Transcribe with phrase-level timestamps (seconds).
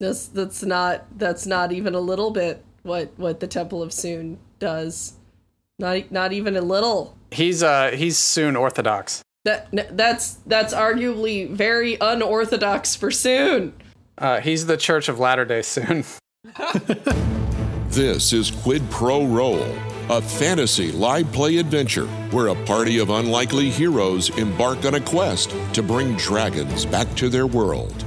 [0.00, 4.38] That's that's not that's not even a little bit what what the Temple of Soon
[4.58, 5.14] does.
[5.78, 7.16] Not not even a little.
[7.30, 9.22] He's uh he's soon orthodox.
[9.44, 13.74] That that's that's arguably very unorthodox for Soon.
[14.16, 16.04] Uh, he's the Church of Latter Day Soon.
[17.94, 19.72] This is Quid Pro Roll,
[20.10, 25.54] a fantasy live play adventure where a party of unlikely heroes embark on a quest
[25.74, 28.04] to bring dragons back to their world.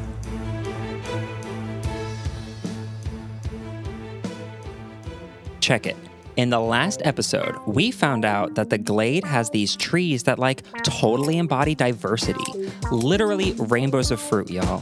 [5.67, 5.97] Check it.
[6.37, 10.63] In the last episode, we found out that the Glade has these trees that, like,
[10.83, 12.69] totally embody diversity.
[12.89, 14.81] Literally rainbows of fruit, y'all.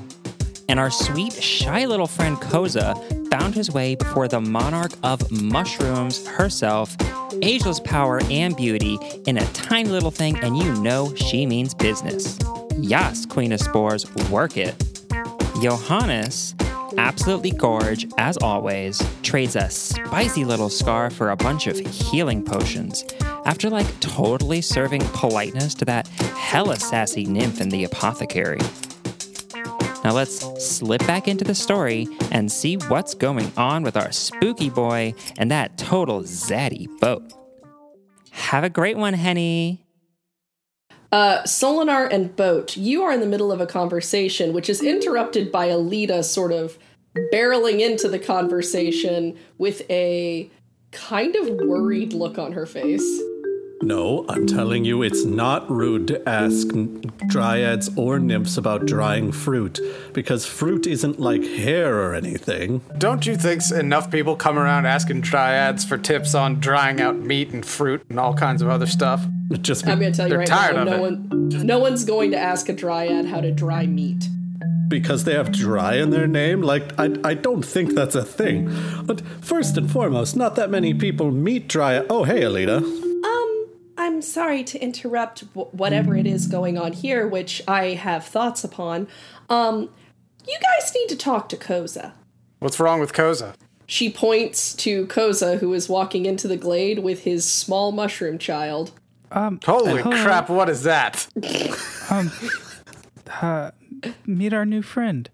[0.69, 2.93] And our sweet, shy little friend Koza
[3.31, 6.95] found his way before the monarch of mushrooms herself,
[7.41, 12.37] ageless power and beauty in a tiny little thing, and you know she means business.
[12.77, 14.75] Yas, Queen of Spores, work it.
[15.63, 16.53] Johannes,
[16.97, 23.03] absolutely gorge as always, trades a spicy little scar for a bunch of healing potions.
[23.45, 28.59] After like totally serving politeness to that hella sassy nymph in the apothecary.
[30.03, 34.69] Now let's slip back into the story and see what's going on with our spooky
[34.69, 37.23] boy and that total zaddy boat.
[38.29, 39.85] Have a great one, Henny.
[41.11, 45.51] Uh, Solinar and Boat, you are in the middle of a conversation, which is interrupted
[45.51, 46.77] by Alita sort of
[47.33, 50.49] barreling into the conversation with a
[50.91, 53.21] kind of worried look on her face.
[53.81, 56.67] No, I'm telling you, it's not rude to ask
[57.27, 59.79] dryads or nymphs about drying fruit,
[60.13, 62.81] because fruit isn't like hair or anything.
[62.97, 67.51] Don't you think enough people come around asking dryads for tips on drying out meat
[67.51, 69.25] and fruit and all kinds of other stuff?
[69.61, 71.01] Just I'm going to tell you They're right tired now, of no it.
[71.01, 74.29] one, no one's going to ask a dryad how to dry meat.
[74.87, 76.61] Because they have dry in their name?
[76.61, 78.71] Like, I, I don't think that's a thing.
[79.03, 82.05] But first and foremost, not that many people meet dry.
[82.09, 82.77] Oh, hey, Alita.
[82.83, 88.25] Um, I'm sorry to interrupt w- whatever it is going on here, which I have
[88.25, 89.07] thoughts upon.
[89.49, 89.89] Um,
[90.47, 92.11] you guys need to talk to Koza.
[92.59, 93.53] What's wrong with Koza?
[93.87, 98.91] She points to Koza, who is walking into the glade with his small mushroom child.
[99.31, 100.23] Um, Holy hello.
[100.23, 101.27] crap, what is that?
[102.09, 102.31] um,
[103.41, 103.71] Uh,
[104.25, 105.29] meet our new friend.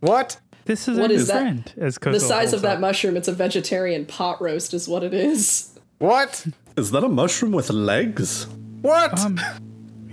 [0.00, 0.38] What?
[0.64, 1.40] This is What our is new that?
[1.40, 1.72] friend.
[1.78, 2.80] As The size holds of that up.
[2.80, 5.70] mushroom, it's a vegetarian pot roast, is what it is.
[5.98, 6.46] What?
[6.76, 8.46] Is that a mushroom with legs?
[8.80, 9.18] What?
[9.20, 9.40] Um,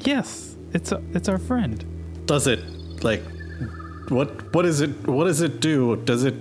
[0.01, 1.83] yes, it's a, it's our friend.
[2.25, 2.59] Does it,
[3.03, 3.23] like,
[4.09, 5.95] what, what is it, what does it do?
[6.05, 6.35] Does it,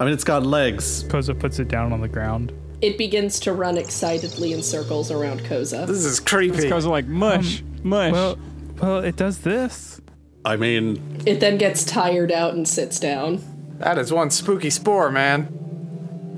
[0.00, 1.04] I mean, it's got legs.
[1.04, 2.52] Koza puts it down on the ground.
[2.80, 5.86] It begins to run excitedly in circles around Koza.
[5.86, 6.68] this is creepy.
[6.68, 8.12] Goes like mush, mush.
[8.12, 8.38] Well,
[8.80, 10.00] well, it does this.
[10.44, 13.42] I mean, It then gets tired out and sits down.
[13.78, 15.48] That is one spooky spore, man.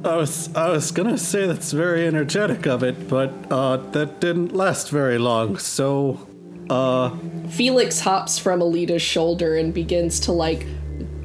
[0.05, 4.53] I was I was gonna say that's very energetic of it, but uh, that didn't
[4.55, 5.57] last very long.
[5.57, 6.29] So,
[6.69, 7.17] uh,
[7.49, 10.67] Felix hops from Alita's shoulder and begins to like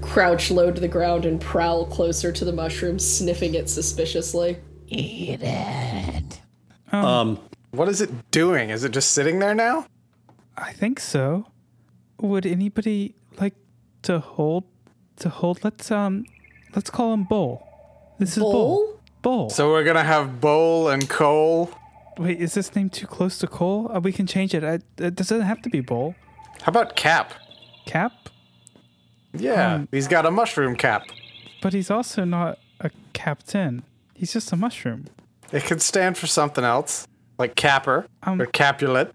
[0.02, 4.58] crouch low to the ground and prowl closer to the mushroom, sniffing it suspiciously.
[6.92, 7.40] Um
[7.72, 8.70] What is it doing?
[8.70, 9.86] Is it just sitting there now?
[10.58, 11.46] I think so.
[12.20, 13.56] Would anybody like
[14.04, 14.66] to hold
[15.18, 15.64] to hold?
[15.64, 16.26] Let's um,
[16.76, 17.66] let's call him Bowl.
[18.20, 18.52] This is Bowl.
[18.52, 19.00] Bull?
[19.22, 19.50] Bull.
[19.50, 21.72] So we're gonna have Bowl and Kol.
[22.18, 23.90] Wait, is this name too close to Kol?
[23.94, 24.64] Uh, we can change it.
[24.64, 26.16] I, it doesn't have to be Bowl.
[26.62, 27.34] How about Cap?
[27.86, 28.30] Cap,
[29.34, 31.04] Yeah, he's got a mushroom cap.
[31.62, 33.82] but he's also not a captain.
[34.14, 35.06] He's just a mushroom.
[35.52, 37.08] It could stand for something else,
[37.40, 39.12] like Capper Um, or Capulet.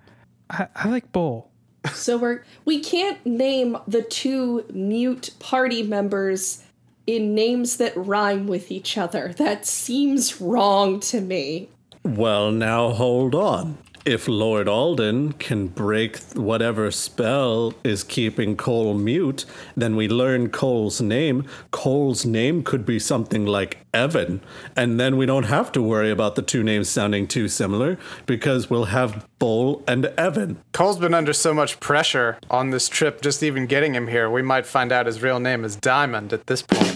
[0.50, 1.50] I, I like Bull.
[1.93, 6.62] So we're we can't name the two mute party members
[7.06, 9.34] in names that rhyme with each other.
[9.37, 11.69] That seems wrong to me.
[12.03, 13.78] well, now hold on.
[14.04, 19.47] If Lord Alden can break whatever spell is keeping Kol mute,
[19.78, 21.47] then we learn Kol's name.
[21.70, 24.42] Kol's name could be something like Evan,
[24.77, 27.97] and then we don't have to worry about the two names sounding too similar
[28.27, 30.59] because we'll have Bull and Evan.
[30.72, 34.28] Kol's been under so much pressure on this trip, just even getting him here.
[34.28, 36.95] We might find out his real name is Diamond at this point.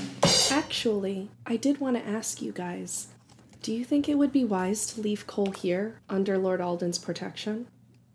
[0.51, 3.07] Actually, I did want to ask you guys.
[3.69, 7.67] Do you think it would be wise to leave Kol here under Lord Alden's protection?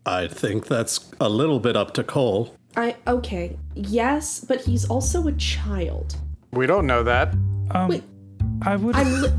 [0.04, 2.56] I think that's a little bit up to Kol.
[2.76, 3.56] I okay.
[3.76, 6.16] Yes, but he's also a child.
[6.54, 7.36] We don't know that.
[7.70, 8.04] Um, Wait.
[8.64, 8.96] I would.
[8.96, 9.32] I'm li-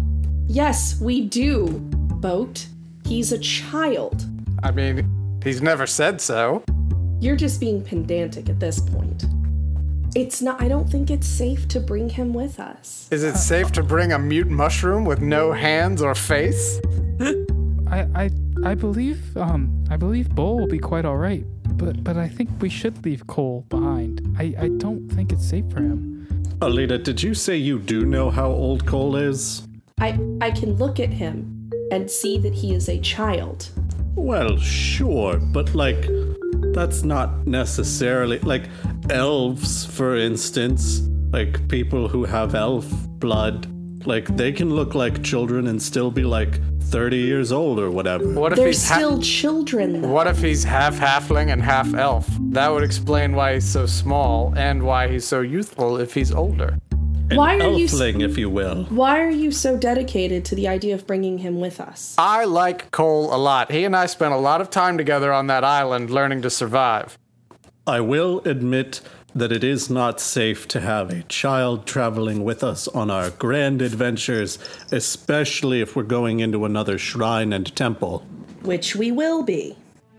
[0.47, 1.67] Yes, we do.
[1.67, 2.65] Boat.
[3.05, 4.25] He's a child.
[4.63, 6.63] I mean, he's never said so.
[7.19, 9.25] You're just being pedantic at this point.
[10.15, 10.63] It's not.
[10.63, 13.09] I don't think it's safe to bring him with us.
[13.11, 16.81] Is it safe to bring a mute mushroom with no hands or face?
[17.89, 18.31] I, I,
[18.65, 21.45] I believe, um, I believe Bull will be quite all right.
[21.77, 24.37] But, but I think we should leave Kol behind.
[24.39, 26.29] I, I don't think it's safe for him.
[26.61, 29.67] Alita, did you say you do know how old Kol is?
[29.99, 33.71] I I can look at him and see that he is a child.
[34.15, 36.09] Well, sure, but like,
[36.75, 38.38] that's not necessarily.
[38.41, 38.65] Like,
[39.11, 41.00] elves, for instance,
[41.32, 42.87] like people who have elf
[43.19, 43.67] blood,
[44.06, 48.29] like, they can look like children and still be like 30 years old or whatever.
[48.29, 50.03] What if They're he's ha- still children.
[50.03, 50.09] Though.
[50.09, 52.29] What if he's half halfling and half elf?
[52.50, 56.79] That would explain why he's so small and why he's so youthful if he's older.
[57.31, 58.85] An Why are you s- if you will.
[58.91, 62.15] Why are you so dedicated to the idea of bringing him with us?
[62.19, 63.71] I like Kol a lot.
[63.73, 67.17] He and I spent a lot of time together on that island learning to survive.
[67.87, 69.00] I will admit
[69.35, 73.81] that it is not safe to have a child traveling with us on our grand
[73.81, 74.59] adventures,
[74.93, 78.25] especially if we're going into another shrine and temple.
[78.62, 79.77] Which we will be.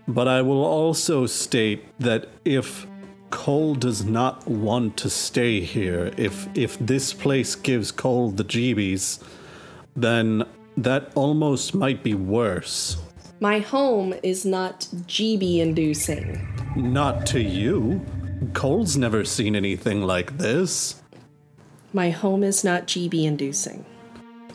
[0.08, 2.86] But I will also state that if
[3.30, 9.22] Kol does not want to stay here, if if this place gives Kol the jeebies,
[9.94, 10.44] then
[10.76, 12.96] that almost might be worse.
[13.40, 16.46] My home is not GB inducing.
[16.74, 18.04] Not to you.
[18.54, 21.02] Kol's never seen anything like this.
[21.92, 23.84] My home is not GB inducing.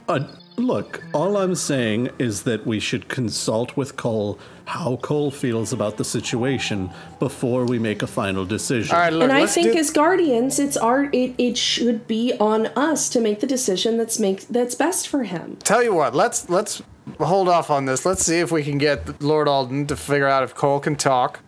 [0.08, 0.28] Uh,
[0.58, 5.98] look, all I'm saying is that we should consult with Kol how Kol feels about
[5.98, 6.90] the situation
[7.20, 8.96] before we make a final decision.
[8.96, 12.34] All right, look, and I think do- as guardians, it's our it, it should be
[12.40, 15.58] on us to make the decision that's make that's best for him.
[15.64, 16.82] tell you what, let's let's
[17.20, 18.06] hold off on this.
[18.06, 21.42] Let's see if we can get Lord Alden to figure out if Kol can talk,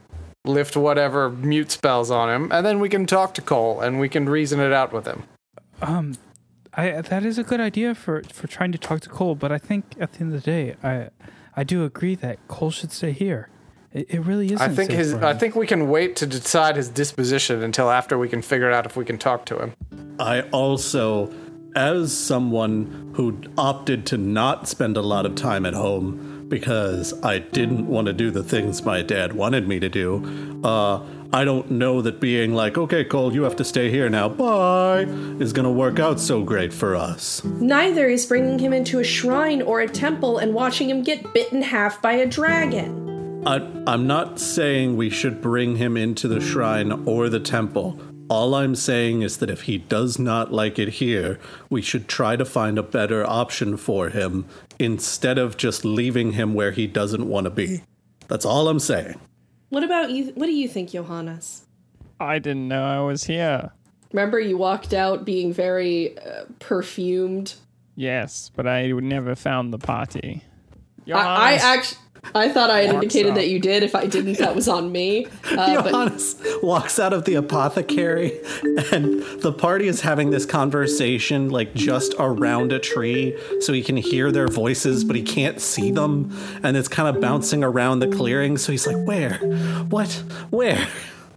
[0.43, 4.09] lift whatever mute spells on him, and then we can talk to Kol and we
[4.09, 5.23] can reason it out with him.
[5.81, 6.17] Um,
[6.75, 9.57] I that is a good idea for for trying to talk to Kol, but I
[9.57, 11.09] think at the end of the day, I
[11.55, 13.49] I do agree that Kol should stay here.
[13.91, 14.61] It, it really isn't.
[14.61, 17.91] I think safe his for I think we can wait to decide his disposition until
[17.91, 19.73] after we can figure out if we can talk to him.
[20.19, 21.31] I also,
[21.75, 27.39] as someone who opted to not spend a lot of time at home because I
[27.39, 31.03] didn't want to do the things my dad wanted me to do, uh,
[31.33, 35.07] I don't know that being like, okay, Kol, you have to stay here now, bye,
[35.39, 37.43] is going to work out so great for us.
[37.43, 41.51] Neither is bringing him into a shrine or a temple and watching him get bit
[41.51, 43.41] in half by a dragon.
[43.47, 47.99] I, I'm not saying we should bring him into the shrine or the temple.
[48.29, 52.35] All I'm saying is that if he does not like it here, we should try
[52.35, 54.45] to find a better option for him
[54.77, 57.81] instead of just leaving him where he doesn't want to be.
[58.27, 59.19] That's all I'm saying.
[59.73, 60.25] What about you?
[60.35, 61.65] What do you think, Johannes?
[62.19, 63.71] I didn't know I was here.
[64.11, 67.55] Remember, you walked out being very uh, perfumed.
[67.95, 70.43] Yes, but I never found the party.
[71.11, 72.02] I, I actually,
[72.35, 73.35] I thought I had indicated out.
[73.35, 73.83] that you did.
[73.83, 75.27] If I didn't, that was on me.
[75.53, 78.39] Uh, but Johannes walks out of the apothecary,
[78.91, 83.95] and the party is having this conversation like just around a tree, so he can
[83.97, 86.35] hear their voices, but he can't see them.
[86.63, 89.35] And it's kind of bouncing around the clearing, so he's like, Where?
[89.89, 90.11] What?
[90.49, 90.87] Where?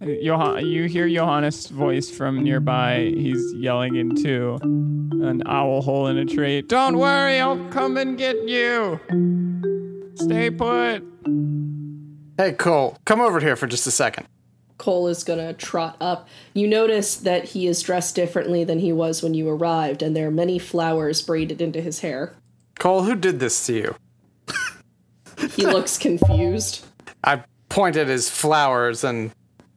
[0.01, 3.11] Johan- you hear Johannes' voice from nearby.
[3.15, 6.61] He's yelling into an owl hole in a tree.
[6.61, 8.99] Don't worry, I'll come and get you.
[10.17, 11.03] Stay put.
[12.37, 14.27] Hey Kol, come over here for just a second.
[14.77, 16.27] Kol is gonna trot up.
[16.53, 20.27] You notice that he is dressed differently than he was when you arrived, and there
[20.27, 22.33] are many flowers braided into his hair.
[22.79, 23.95] Kol, who did this to you?
[25.55, 26.85] He looks confused.
[27.23, 29.31] I pointed his flowers and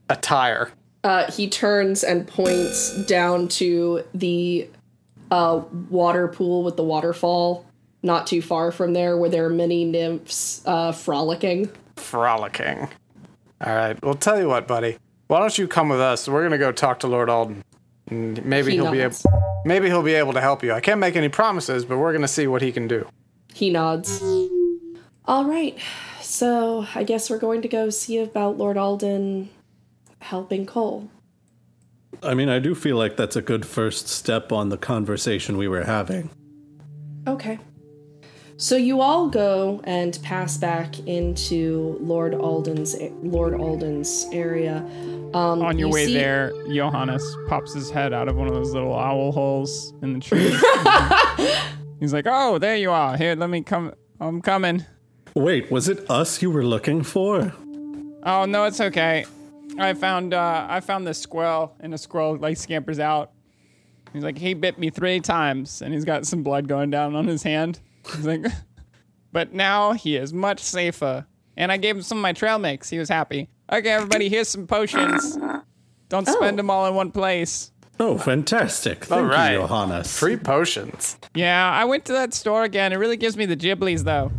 [0.09, 0.71] attire.
[1.05, 4.69] Uh, he turns and points down to the
[5.31, 7.65] uh, water pool with the waterfall,
[8.03, 11.71] not too far from there, where there are many nymphs uh, frolicking.
[11.97, 12.89] Frolicking.
[13.61, 14.03] All right.
[14.03, 14.97] Well, tell you what, buddy.
[15.27, 16.29] Why don't you come with us?
[16.29, 17.63] We're gonna go talk to Lord Alden.
[18.09, 19.17] And maybe He he will be able.
[19.65, 20.73] Maybe he'll be able to help you.
[20.73, 23.07] I can't make any promises, but we're gonna see what he can do.
[23.53, 24.23] He nods.
[25.27, 25.79] All right,
[26.23, 29.51] so I guess we're going to go see about Lord Alden
[30.21, 31.09] helping Kol.
[32.23, 35.69] I mean, I do feel like that's a good first step on the conversation we
[35.69, 36.31] were having.
[37.27, 37.59] Okay.
[38.61, 44.85] So you all go and pass back into Lord Alden's Lord Alden's area.
[45.33, 48.55] Um, On your you way see- there, Johannes pops his head out of one of
[48.55, 50.55] those little owl holes in the tree.
[52.01, 53.17] He's like, "Oh, there you are.
[53.17, 53.95] Here, let me come.
[54.21, 54.85] I'm coming."
[55.35, 57.55] Wait, was it us you were looking for?
[58.25, 59.25] Oh no, it's okay.
[59.79, 63.31] I found uh, I found this squirrel, and the squirrel like scampers out.
[64.13, 67.27] He's like, he bit me three times, and he's got some blood going down on
[67.27, 67.81] his hand.
[68.07, 68.45] He's like,
[69.33, 71.27] but now he is much safer.
[71.57, 72.89] And I gave him some of my trail mix.
[72.89, 73.49] He was happy.
[73.73, 75.37] Okay, everybody, here's some potions.
[76.09, 76.33] Don't oh.
[76.33, 76.57] spend Oh.
[76.57, 77.71] them all in one place.
[77.99, 79.05] Oh, fantastic.
[79.05, 79.53] Thank All right.
[79.53, 80.17] you, Johannes.
[80.19, 81.19] Free potions.
[81.35, 82.93] Yeah, I went to that store again.
[82.95, 84.33] It really gives me the giblies, though.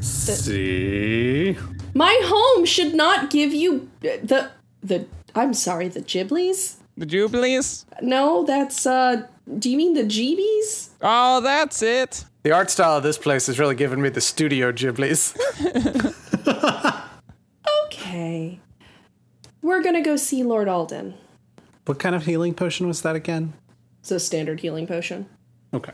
[0.00, 1.56] See?
[1.94, 4.50] My home should not give you the
[4.82, 5.06] the.
[5.34, 6.76] I'm sorry, the giblies.
[6.98, 7.86] The jubilees?
[8.02, 9.26] No, that's uh.
[9.58, 10.90] Do you mean the jeebies?
[11.00, 12.24] Oh, that's it.
[12.42, 15.34] The art style of this place has really given me the studio Ghibli's.
[17.84, 18.60] Okay.
[19.62, 21.14] We're gonna go see Lord Alden.
[21.86, 23.54] What kind of healing potion was that again?
[24.00, 25.26] It's a standard healing potion.
[25.74, 25.92] Okay.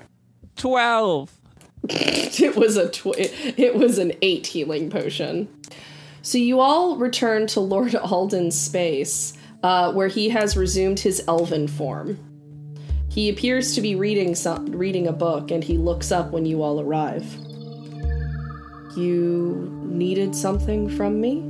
[0.57, 1.33] 12.
[1.89, 5.49] It was a tw- it, it was an eight healing potion.
[6.23, 9.35] So you all return to Lord Alden's space,
[9.65, 12.19] uh, where he has resumed his elven form.
[13.09, 16.63] He appears to be reading some, reading a book, and he looks up when you
[16.63, 17.25] all arrive.
[18.95, 21.41] You needed something from me?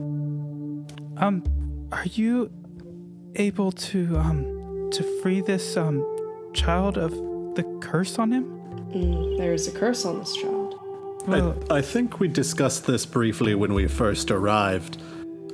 [1.17, 1.43] Um,
[1.91, 2.51] are you
[3.35, 6.05] able to um to free this um
[6.53, 7.11] child of
[7.57, 9.37] the curse on him?
[9.37, 10.79] There's a curse on this child.
[11.27, 14.99] Well, I, I think we discussed this briefly when we first arrived.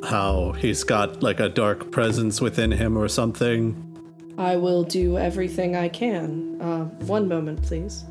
[0.05, 3.87] How he's got like a dark presence within him or something.
[4.39, 6.61] I will do everything I can.
[6.61, 8.05] Uh, one moment, please.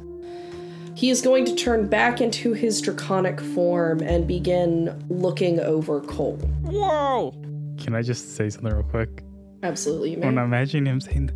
[0.96, 6.38] He is going to turn back into his draconic form and begin looking over Kol.
[6.64, 7.34] Whoa!
[7.80, 9.24] can I just say something real quick?
[9.64, 10.28] Absolutely, you may.
[10.28, 11.32] When I imagine him saying,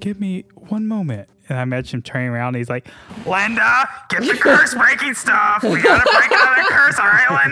[0.00, 2.88] "Give me one moment," and I imagine him turning around, and he's like,
[3.26, 5.62] Linda, get the curse breaking stuff.
[5.62, 7.44] We gotta break another curse, all right,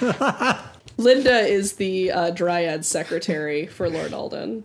[0.00, 0.70] Linda?
[0.96, 4.64] Linda is the uh, Dryad secretary for Lord Alden.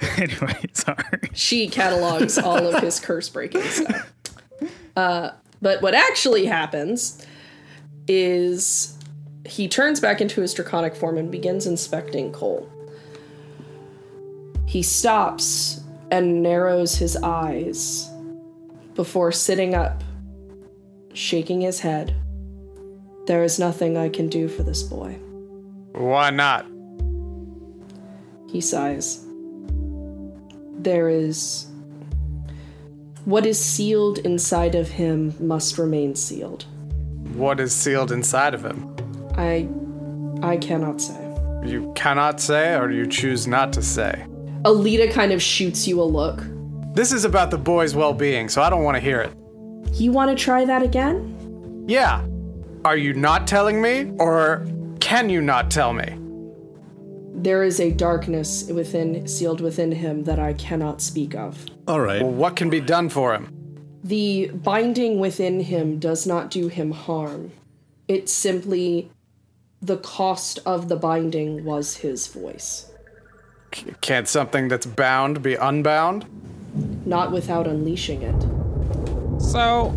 [0.16, 4.12] "Anyway, sorry." She catalogs all of his curse breaking stuff.
[4.96, 5.30] Uh,
[5.62, 7.24] but what actually happens
[8.08, 8.96] is
[9.44, 12.68] he turns back into his draconic form and begins inspecting Kol.
[14.66, 15.80] He stops
[16.10, 18.10] and narrows his eyes
[18.94, 20.02] before sitting up,
[21.12, 22.14] shaking his head.
[23.26, 25.18] There is nothing I can do for this boy.
[25.98, 26.64] Why not?
[28.48, 29.26] He sighs.
[30.78, 31.66] There is.
[33.24, 36.66] What is sealed inside of him must remain sealed.
[37.34, 38.94] What is sealed inside of him?
[39.36, 39.68] I.
[40.40, 41.20] I cannot say.
[41.66, 44.24] You cannot say, or you choose not to say.
[44.62, 46.44] Alita kind of shoots you a look.
[46.94, 49.32] This is about the boy's well being, so I don't want to hear it.
[49.94, 51.84] You want to try that again?
[51.88, 52.24] Yeah.
[52.84, 54.64] Are you not telling me, or
[55.08, 56.18] can you not tell me?
[57.32, 61.64] There is a darkness within sealed within him that I cannot speak of.
[61.86, 62.20] All right.
[62.20, 63.48] Well, what can be done for him?
[64.04, 67.52] The binding within him does not do him harm.
[68.06, 69.10] It's simply
[69.80, 72.92] the cost of the binding was his voice.
[73.74, 76.26] C- Can't something that's bound be unbound?
[77.06, 79.40] Not without unleashing it.
[79.40, 79.88] So,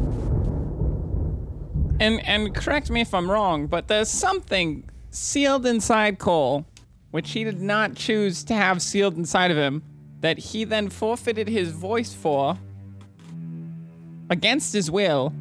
[1.99, 6.65] and and correct me if I'm wrong, but there's something sealed inside Kol,
[7.11, 9.83] which he did not choose to have sealed inside of him,
[10.21, 12.57] that he then forfeited his voice for
[14.29, 15.33] against his will.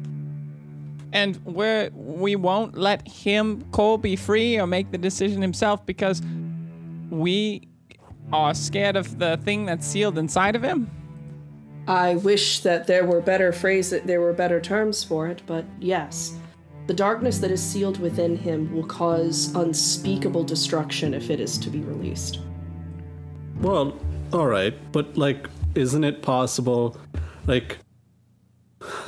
[1.13, 6.21] And we're, we won't let him, Kol, be free or make the decision himself because
[7.09, 7.67] we
[8.31, 10.89] are scared of the thing that's sealed inside of him.
[11.87, 15.65] I wish that there were better phrase that there were better terms for it, but
[15.79, 16.35] yes.
[16.87, 21.69] The darkness that is sealed within him will cause unspeakable destruction if it is to
[21.69, 22.39] be released.
[23.61, 23.97] Well,
[24.33, 26.97] all right, but like, isn't it possible,
[27.47, 27.77] like,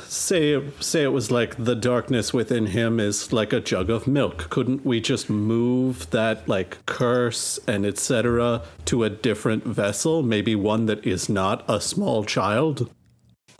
[0.06, 4.48] say say it was like the darkness within him is like a jug of milk?
[4.50, 8.62] Couldn't we just move that like curse and etc.
[8.86, 12.90] to a different vessel, maybe one that is not a small child?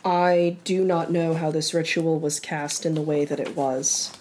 [0.04, 4.12] I do not know how this ritual was cast in the way that it was.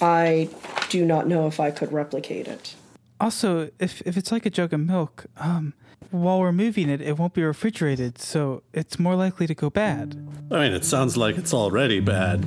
[0.00, 0.50] I
[0.90, 2.74] do not know if I could replicate it.
[3.18, 5.72] Also, if if it's like a jug of milk, um,
[6.10, 10.16] while we're moving it, it won't be refrigerated, so it's more likely to go bad.
[10.50, 12.44] I mean, it sounds like it's already bad.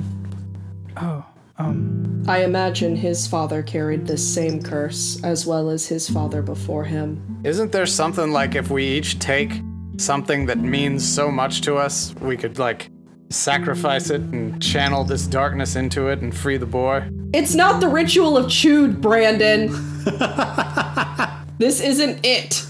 [0.96, 1.24] Oh,
[1.58, 6.84] um, I imagine his father carried this same curse, as well as his father before
[6.84, 7.40] him.
[7.42, 9.60] Isn't there something like if we each take
[10.00, 12.90] something that means so much to us, we could like
[13.30, 17.08] sacrifice it and channel this darkness into it and free the boy?
[17.32, 19.68] It's not the ritual of Chüd, Brandon!
[21.58, 22.66] this isn't it.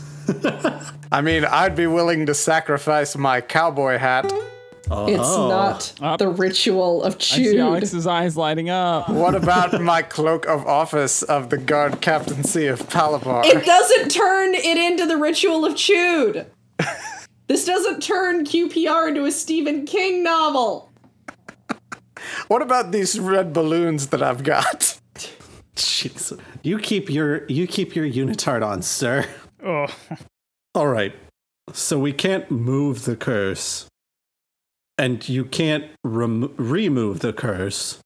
[1.13, 4.31] I mean, I'd be willing to sacrifice my cowboy hat.
[4.93, 6.19] It's not Up.
[6.19, 7.61] the ritual of I see Chüd.
[7.61, 9.09] Alex's eyes lighting up.
[9.09, 13.43] What about my cloak of office of the guard captaincy of Palabar?
[13.45, 16.47] It doesn't turn it into the ritual of Chüd.
[17.51, 20.89] this doesn't turn QPR into a Stephen King novel.
[22.47, 25.01] What about these red balloons that I've got?
[25.75, 26.39] Jeez.
[26.63, 29.27] You keep your you keep your unitard on, sir.
[29.67, 29.89] Oh,
[30.77, 31.13] All right.
[31.73, 33.89] So we can't move the curse,
[34.97, 37.99] and you can't rem- remove the curse.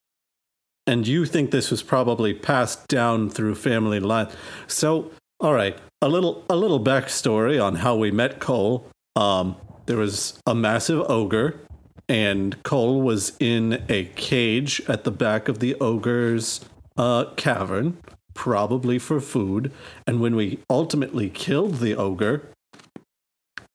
[0.86, 4.28] And you think this was probably passed down through family line.
[4.68, 8.90] So, all right, a little a little backstory on how we met Kol.
[9.16, 9.56] Um,
[9.86, 11.60] there was a massive ogre,
[12.08, 16.60] and Kol was in a cage at the back of the ogre's
[16.96, 17.98] uh, cavern,
[18.34, 19.72] probably for food.
[20.06, 22.48] And when we ultimately killed the ogre,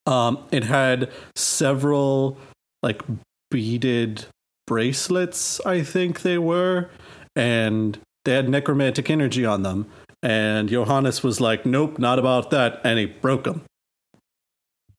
[0.05, 2.37] um, it had several
[2.81, 3.01] like
[3.51, 4.25] beaded
[4.67, 6.89] bracelets, I think they were,
[7.35, 9.87] and they had necromantic energy on them.
[10.21, 13.63] And Johannes was like, "Nope, not about that," and he broke them.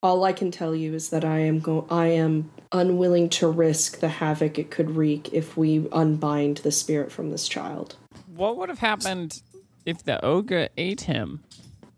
[0.03, 4.01] All I can tell you is that I am go- I am unwilling to risk
[4.01, 7.97] the havoc it could wreak if we unbind the spirit from this child.
[8.35, 9.43] What would have happened
[9.85, 11.43] if the ogre ate him?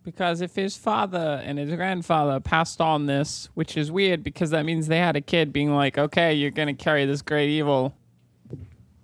[0.03, 4.65] Because if his father and his grandfather passed on this, which is weird because that
[4.65, 7.95] means they had a kid being like, okay, you're going to carry this great evil.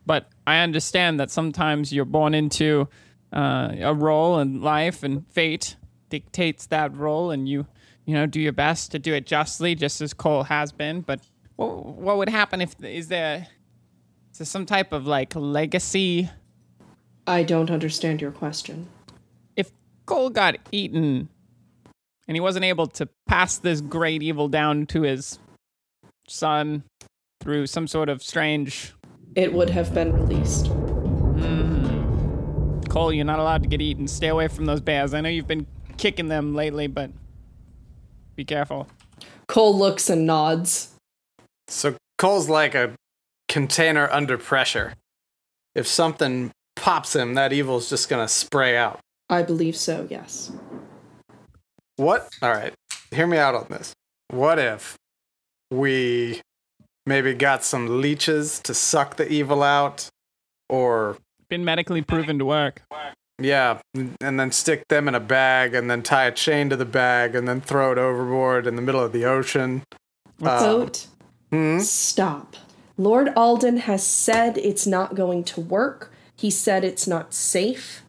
[0.07, 2.89] But I understand that sometimes you're born into
[3.33, 5.77] uh, a role in life and fate
[6.09, 7.67] dictates that role and you,
[8.09, 11.03] you know, do your best to do it justly, just as Kol has been.
[11.03, 11.21] But
[11.57, 13.47] what, what would happen if, is there,
[14.33, 16.31] is there some type of like legacy
[17.27, 18.89] I don't understand your question.
[19.57, 19.71] if
[20.07, 21.29] Kol got eaten
[22.27, 25.39] and he wasn't able to pass this great evil down to his
[26.27, 26.85] son
[27.43, 28.95] through some sort of strange
[29.35, 30.65] It would have been released.
[31.37, 32.85] Mm-hmm.
[32.85, 34.09] Kol, you're not allowed to get eaten.
[34.09, 35.13] Stay away from those bears.
[35.13, 35.67] I know you've been
[35.99, 37.11] kicking them lately, but
[38.39, 38.87] be careful.
[39.49, 40.95] Kol looks and nods.
[41.67, 42.95] So Kol's like a
[43.49, 44.95] container under pressure.
[45.75, 49.01] If something pops him, that evil's just gonna spray out.
[49.29, 50.53] I believe so, yes.
[51.97, 52.29] What?
[52.41, 52.73] All right,
[53.11, 53.93] hear me out on this.
[54.29, 54.97] What if
[55.73, 56.41] we
[57.07, 60.09] maybe got some leeches to suck the evil out,
[60.69, 61.17] or
[61.49, 62.83] Been medically proven to work.
[63.41, 66.85] Yeah, and then stick them in a bag, and then tie a chain to the
[66.85, 69.83] bag, and then throw it overboard in the middle of the ocean?
[70.39, 71.07] Boat,
[71.53, 71.79] um, hmm?
[71.81, 72.57] stop.
[72.97, 76.13] Lord Alden has said it's not going to work.
[76.35, 78.03] He said it's not safe.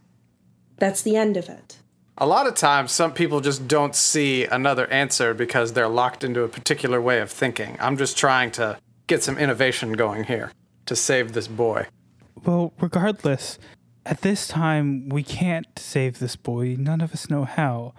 [0.78, 1.78] That's the end of it.
[2.18, 6.44] A lot of times, some people just don't see another answer because they're locked into
[6.44, 7.78] a particular way of thinking.
[7.80, 10.52] I'm just trying to get some innovation going here
[10.86, 11.88] to save this boy.
[12.44, 13.58] well, regardless,
[14.06, 16.76] at this time, we can't save this boy.
[16.78, 17.94] None of us know how.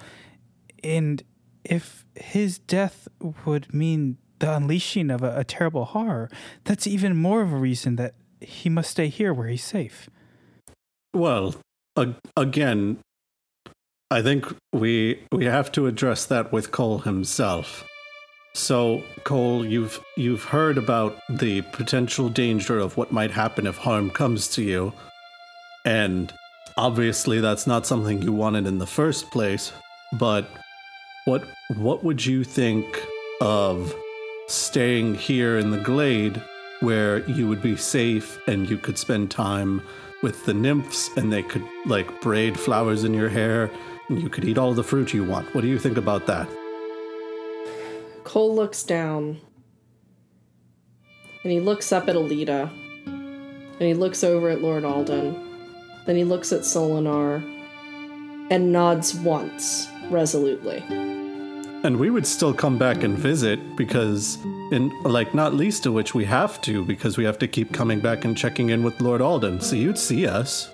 [0.82, 1.22] And
[1.64, 3.06] if his death
[3.44, 6.30] would mean the unleashing of a, a terrible horror,
[6.64, 10.08] that's even more of a reason that he must stay here where he's safe.
[11.14, 11.54] Well,
[11.98, 12.98] ag- again,
[14.10, 17.84] I think we we have to address that with Kol himself.
[18.54, 24.10] So, Kol, you've you've heard about the potential danger of what might happen if harm
[24.10, 24.92] comes to you.
[25.85, 26.33] And
[26.77, 29.73] obviously that's not something you wanted in the first place,
[30.19, 30.49] but
[31.25, 31.45] what
[31.77, 32.87] what would you think
[33.40, 33.95] of
[34.49, 36.43] staying here in the glade
[36.81, 39.83] where you would be safe and you could spend time
[40.23, 43.71] with the nymphs and they could like braid flowers in your hair
[44.09, 45.55] and you could eat all the fruit you want.
[45.55, 46.49] What do you think about that?
[48.25, 49.40] Kol looks down
[51.43, 52.71] and he looks up at Alita
[53.07, 55.49] and he looks over at Lord Alden.
[56.06, 57.42] Then he looks at Solinar
[58.50, 60.82] and nods once resolutely.
[61.82, 64.36] And we would still come back and visit because
[64.70, 68.00] in like not least of which we have to because we have to keep coming
[68.00, 69.60] back and checking in with Lord Alden.
[69.60, 70.70] So you'd see us.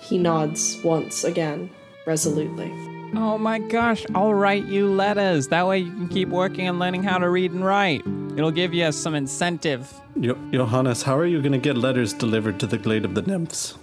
[0.00, 1.68] He nods once again
[2.06, 2.70] resolutely.
[3.14, 5.48] Oh my gosh, I'll write you letters.
[5.48, 8.02] That way you can keep working and learning how to read and write.
[8.36, 9.92] It'll give you some incentive.
[10.20, 13.22] Jo- Johannes, how are you going to get letters delivered to the Glade of the
[13.22, 13.74] Nymphs?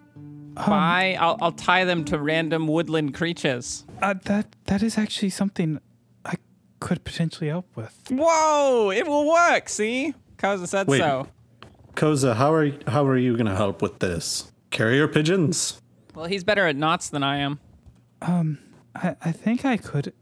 [0.56, 1.18] Bye.
[1.20, 3.86] I'll, I'll tie them to random woodland creatures.
[4.02, 5.80] Uh, that that is actually something
[6.26, 6.36] I
[6.80, 7.96] could potentially help with.
[8.10, 10.14] Whoa, it will work, see?
[10.38, 11.00] Koza said Wait.
[11.00, 11.28] so.
[11.96, 14.52] Koza, how are how are you going to help with this?
[14.72, 15.82] Carrier pigeons?
[16.16, 17.60] Well, he's better at knots than I am.
[18.22, 18.60] Um,
[18.96, 20.14] I, I think I could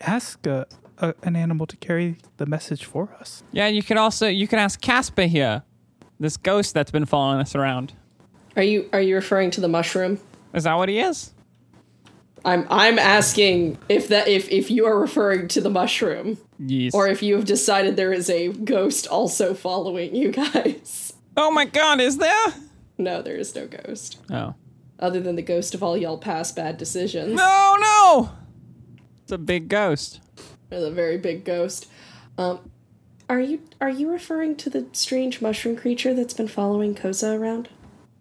[0.00, 0.66] ask a,
[0.98, 3.42] a, an animal to carry the message for us.
[3.52, 5.62] Yeah, you could also you can ask Casper here,
[6.18, 7.94] this ghost that's been following us around.
[8.56, 10.18] Are you are you referring to the mushroom?
[10.52, 11.32] Is that what he is?
[12.44, 16.94] I'm I'm asking if that if if you are referring to the mushroom Yes.
[16.94, 21.12] or if you have decided there is a ghost also following you guys.
[21.36, 22.54] oh my God, is there?
[22.98, 24.18] No, there is no ghost.
[24.30, 24.54] Oh.
[24.98, 27.34] Other than the ghost of all y'all past bad decisions.
[27.34, 28.30] No, no.
[29.22, 30.20] It's a big ghost.
[30.70, 31.86] It's a very big ghost.
[32.38, 32.70] Um
[33.28, 37.68] are you are you referring to the strange mushroom creature that's been following Koza around?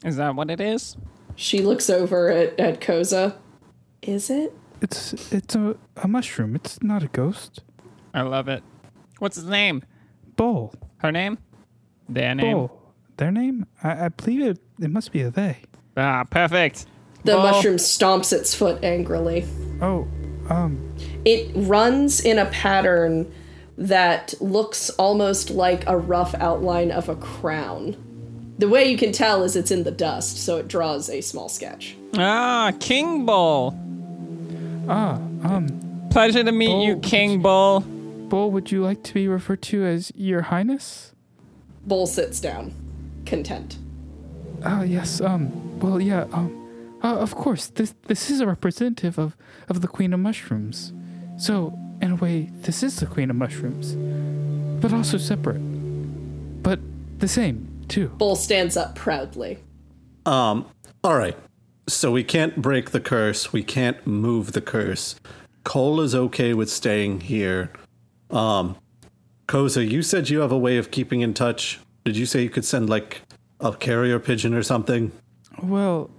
[0.04, 0.96] Is that what it is?
[1.36, 3.36] She looks over at, at Koza.
[4.02, 4.54] Is it?
[4.82, 6.56] It's it's a, a mushroom.
[6.56, 7.62] It's not a ghost.
[8.14, 8.64] I love it.
[9.20, 9.84] What's his name?
[10.36, 10.74] Bull.
[10.98, 11.38] Her name?
[12.08, 12.56] Their name?
[12.56, 12.82] Bull.
[13.18, 13.66] Their name?
[13.84, 14.60] I, I believe it.
[14.82, 15.58] It must be a they.
[15.98, 16.86] Ah, perfect.
[17.26, 17.42] The Bull.
[17.44, 19.46] mushroom stomps its foot angrily.
[19.82, 20.08] Oh,
[20.50, 20.94] um,
[21.26, 23.32] It runs in a pattern
[23.78, 27.96] that looks almost like a rough outline of a crown.
[28.60, 31.48] The way you can tell is it's in the dust, so it draws a small
[31.48, 31.96] sketch.
[32.18, 33.74] Ah, King Bull.
[34.90, 37.02] ah, um, Pleasure to meet you, Bull.
[37.02, 37.80] King Bull.
[37.80, 38.52] Bull.
[38.52, 41.14] Would you like to be referred to as Your Highness?
[41.88, 42.74] Bull sits down,
[43.26, 43.78] content.
[44.66, 45.22] Ah, yes.
[45.22, 45.80] Um.
[45.80, 46.28] Well, yeah.
[46.34, 47.00] Um.
[47.02, 47.68] Uh, of course.
[47.68, 49.38] This this is a representative of
[49.70, 50.92] of the Queen of Mushrooms.
[51.38, 53.96] So in a way, this is the Queen of Mushrooms,
[54.82, 55.62] but also separate,
[56.62, 56.82] but
[57.20, 58.10] the same too.
[58.10, 59.60] Bull stands up proudly.
[60.26, 60.66] Um,
[61.04, 61.38] all right.
[61.88, 63.52] So we can't break the curse.
[63.52, 65.16] We can't move the curse.
[65.64, 67.72] Kol is okay with staying here.
[68.30, 68.78] Um,
[69.48, 71.80] Koza, you said you have a way of keeping in touch.
[72.06, 73.22] Did you say you could send like
[73.60, 75.12] a carrier pigeon or something?
[75.62, 76.12] Well,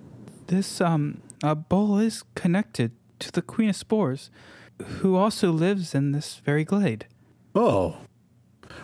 [0.48, 4.30] this um uh, bull is connected to the Queen of Spores,
[4.98, 7.06] who also lives in this very glade.
[7.54, 7.98] Oh.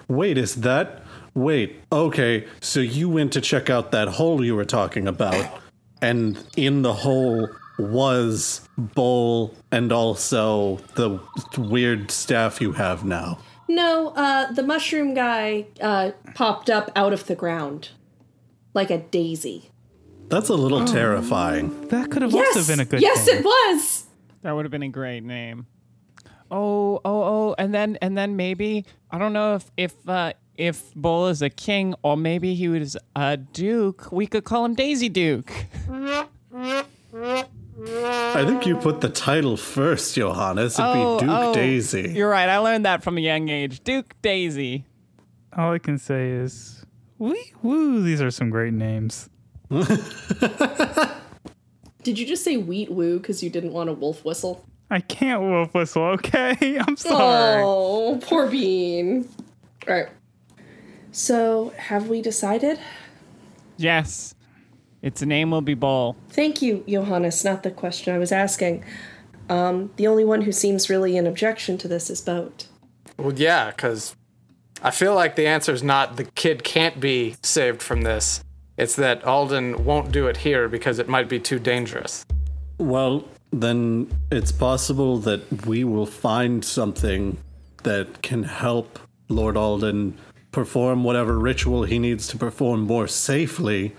[0.09, 1.03] Wait, is that?
[1.37, 2.47] Wait, okay.
[2.61, 5.47] So you went to check out that hole you were talking about,
[6.03, 11.21] and in the hole was Bull and also the
[11.59, 13.39] weird staff you have now.
[13.69, 17.91] No, uh, the mushroom guy uh, popped up out of the ground
[18.73, 19.71] like a daisy.
[20.29, 21.89] That's a little terrifying.
[21.89, 23.39] That could have Yes, also been a good yes, thing.
[23.41, 24.07] it was.
[24.43, 25.67] That would have been a great name.
[26.51, 30.95] Oh, oh, oh, and then and then maybe I don't know if if uh, if
[30.95, 34.11] Bull is a king or maybe he was a duke.
[34.13, 35.53] We could call him Daisy Duke.
[36.59, 40.79] I think you put the title first, Johannes.
[40.79, 42.13] It'd Oh, be Duke oh, Daisy.
[42.15, 42.49] You're right.
[42.49, 43.85] I learned that from a young age.
[43.85, 44.85] Duke Daisy.
[45.57, 46.85] All I can say is,
[47.19, 48.03] wee woo.
[48.03, 49.29] These are some great names.
[52.03, 54.65] Did you just say wheat woo because you didn't want a wolf whistle?
[54.91, 56.03] I can't wolf whistle.
[56.05, 57.63] Okay, I'm oh, sorry.
[57.65, 59.29] Oh, poor Bean.
[59.89, 60.09] All right.
[61.17, 62.79] So, have we decided?
[63.79, 64.35] Yes,
[65.01, 66.15] its name will be Ball.
[66.29, 67.43] Thank you, Johannes.
[67.43, 68.85] Not the question I was asking.
[69.49, 72.67] Um, the only one who seems really in objection to this is Boat.
[73.17, 74.15] Well, yeah, because
[74.83, 78.45] I feel like the answer is not the kid can't be saved from this.
[78.77, 82.27] It's that Alden won't do it here because it might be too dangerous.
[82.77, 87.39] Well, then it's possible that we will find something
[87.85, 88.99] that can help
[89.31, 90.19] Lord Alden
[90.57, 93.95] perform whatever ritual he needs to perform more safely.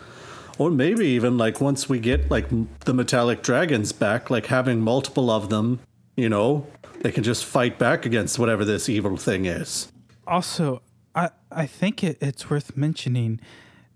[0.57, 2.47] Or maybe even like once we get like
[2.79, 5.79] the metallic dragons back, like having multiple of them,
[6.15, 6.65] you know,
[7.01, 9.91] they can just fight back against whatever this evil thing is.
[10.25, 10.81] Also,
[11.13, 13.39] I I think it, it's worth mentioning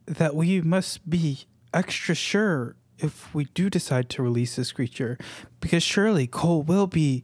[0.06, 5.18] that we must be extra sure if we do decide to release this creature,
[5.62, 7.24] because surely Kol will be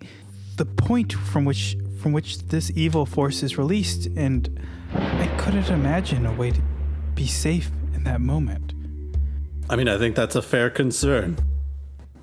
[0.56, 4.60] the point from which from which this evil force is released, and
[4.98, 6.62] I couldn't imagine a way to
[7.16, 8.74] be safe in that moment.
[9.70, 11.38] I mean, I think that's a fair concern.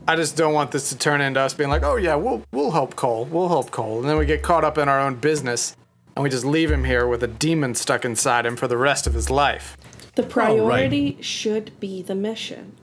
[0.06, 2.72] I just don't want this to turn into us being like, "Oh yeah, we'll we'll
[2.72, 5.76] help Kol, we'll help Kol," and then we get caught up in our own business,
[6.14, 9.06] and we just leave him here with a demon stuck inside him for the rest
[9.06, 9.76] of his life.
[10.14, 12.76] The oh, priority should be the mission.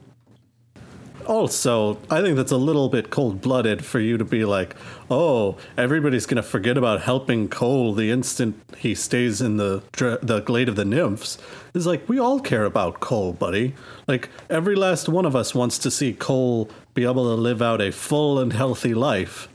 [1.26, 4.74] Also, I think that's a little bit cold blooded for you to be like,
[5.10, 9.82] oh, everybody's going to forget about helping Kol the instant he stays in the,
[10.22, 11.38] the Glade of the Nymphs.
[11.74, 13.74] It's like, we all care about Kol, buddy.
[14.06, 17.80] Like, every last one of us wants to see Kol be able to live out
[17.80, 19.48] a full and healthy life.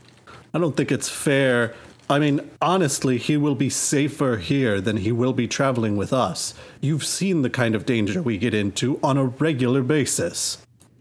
[0.52, 1.74] I don't think it's fair.
[2.10, 6.54] I mean, honestly, he will be safer here than he will be traveling with us.
[6.80, 10.58] You've seen the kind of danger we get into on a regular basis.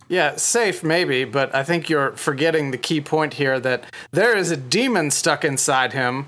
[0.09, 4.51] Yeah, safe maybe, but I think you're forgetting the key point here that there is
[4.51, 6.27] a demon stuck inside him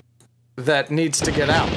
[0.56, 1.68] that needs to get out.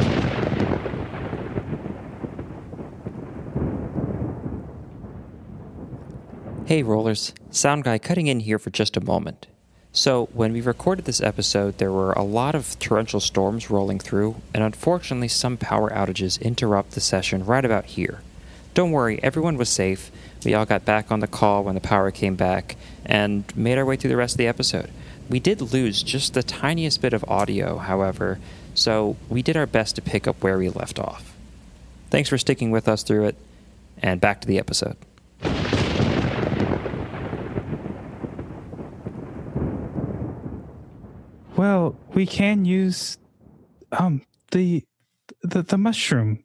[6.66, 7.34] Hey, rollers.
[7.52, 9.48] Sound guy cutting in here for just a moment.
[9.92, 14.38] So, when we recorded this episode, there were a lot of torrential storms rolling through,
[14.54, 18.22] and unfortunately, some power outages interrupt the session right about here.
[18.74, 20.10] Don't worry, everyone was safe.
[20.46, 22.76] We all got back on the call when the power came back
[23.06, 24.90] and made our way through the rest of the episode.
[25.30, 28.40] We did lose just the tiniest bit of audio, however,
[28.74, 31.36] so we did our best to pick up where we left off.
[32.10, 33.36] Thanks for sticking with us through it,
[34.02, 34.98] and back to the episode.
[41.56, 43.18] Well, we can use
[43.92, 44.84] um the
[45.42, 46.44] the, the mushroom.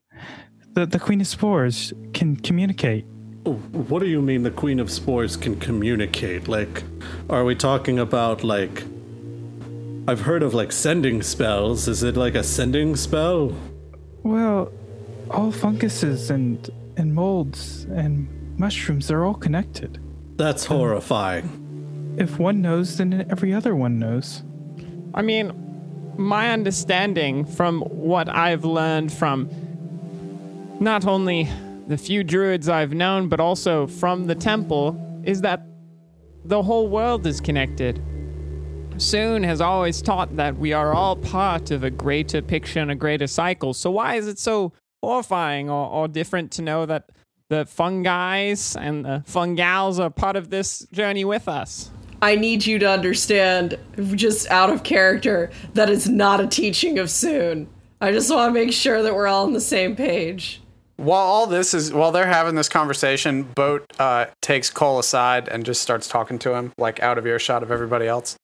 [0.72, 3.04] The the queen of spores can communicate.
[3.52, 6.48] What do you mean the Queen of Spores can communicate?
[6.48, 6.82] Like,
[7.30, 8.84] are we talking about, like.
[10.06, 11.87] I've heard of, like, sending spells.
[11.87, 13.54] Is it like a sending spell?
[14.22, 14.72] Well,
[15.30, 20.00] all funguses and and molds and mushrooms are all connected.
[20.37, 22.16] That's um, horrifying.
[22.18, 24.42] If one knows, then every other one knows.
[25.14, 25.52] I mean,
[26.16, 29.48] my understanding from what I've learned from
[30.80, 31.48] not only
[31.88, 35.62] the few druids I've known, but also from the temple, is that
[36.44, 38.03] the whole world is connected.
[38.98, 42.94] Soon has always taught that we are all part of a greater picture and a
[42.94, 43.72] greater cycle.
[43.72, 44.72] So why is it so
[45.03, 47.09] horrifying or, or different to know that
[47.48, 51.90] the fungis and the fungals are part of this journey with us?
[52.20, 53.79] I need you to understand,
[54.14, 57.68] just out of character, that it's not a teaching of Soon.
[58.01, 60.61] I just want to make sure that we're all on the same page.
[60.98, 65.64] While all this is, while they're having this conversation, Boat uh, takes Kol aside and
[65.64, 68.37] just starts talking to him, like out of earshot of everybody else.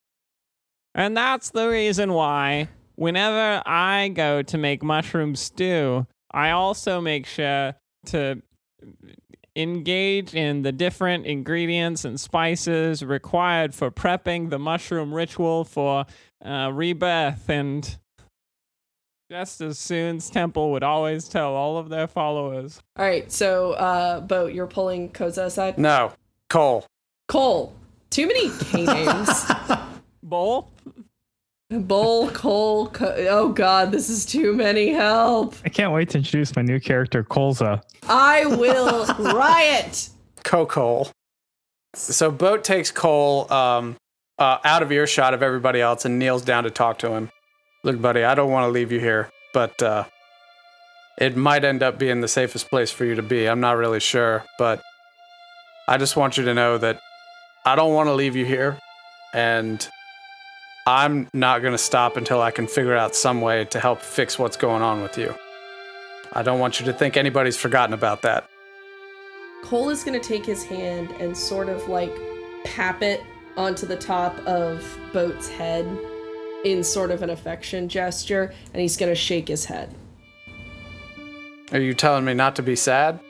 [0.94, 7.26] And that's the reason why, whenever I go to make mushroom stew, I also make
[7.26, 7.74] sure
[8.06, 8.40] to
[9.56, 16.06] engage in the different ingredients and spices required for prepping the mushroom ritual for
[16.44, 17.48] uh, rebirth.
[17.48, 17.98] And
[19.34, 22.80] just as Soon's temple would always tell all of their followers.
[22.96, 25.76] All right, so, uh, Boat, you're pulling Koza aside?
[25.76, 26.12] No,
[26.48, 26.86] Kol.
[27.26, 27.72] Kol.
[28.10, 29.44] Too many K names.
[30.22, 30.70] Bowl?
[31.68, 34.90] Bull, Kol, Co- oh god, this is too many.
[34.90, 35.56] Help!
[35.64, 37.82] I can't wait to introduce my new character, Colza.
[38.08, 40.10] I will riot.
[40.44, 41.10] Co Kol.
[41.94, 43.96] So Boat takes Kol um,
[44.38, 47.30] uh, out of earshot of everybody else and kneels down to talk to him.
[47.84, 50.04] Look, buddy, I don't want to leave you here, but uh,
[51.18, 53.46] it might end up being the safest place for you to be.
[53.46, 54.82] I'm not really sure, but
[55.86, 56.98] I just want you to know that
[57.66, 58.78] I don't want to leave you here,
[59.34, 59.86] and
[60.86, 64.38] I'm not going to stop until I can figure out some way to help fix
[64.38, 65.34] what's going on with you.
[66.32, 68.48] I don't want you to think anybody's forgotten about that.
[69.62, 72.12] Kol is gonna take his hand and sort of like
[72.64, 73.22] pap it
[73.56, 75.86] onto the top of Boat's head
[76.64, 79.94] in sort of an affection gesture, and he's gonna shake his head.
[81.72, 83.20] Are you telling me not to be sad?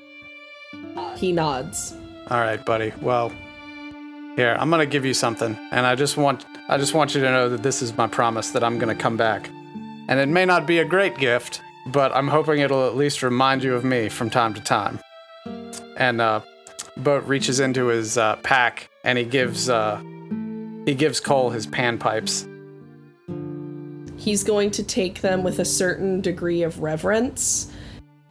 [1.16, 1.94] He nods.
[2.28, 2.92] All right, buddy.
[3.00, 3.32] Well,
[4.36, 7.20] here, I'm going to give you something, and I just want I just want you
[7.20, 9.48] to know that this is my promise that I'm going to come back.
[10.08, 13.62] And it may not be a great gift, but I'm hoping it'll at least remind
[13.62, 14.98] you of me from time to time.
[15.96, 16.40] And uh
[16.96, 20.00] Boat reaches into his uh, pack and he gives uh
[20.86, 22.48] he gives Kol his panpipes.
[24.24, 27.70] He's going to take them with a certain degree of reverence.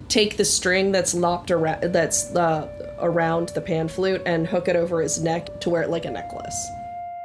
[0.08, 4.76] Take the string that's lopped around that's uh, around the pan flute and hook it
[4.76, 6.56] over his neck to wear it like a necklace.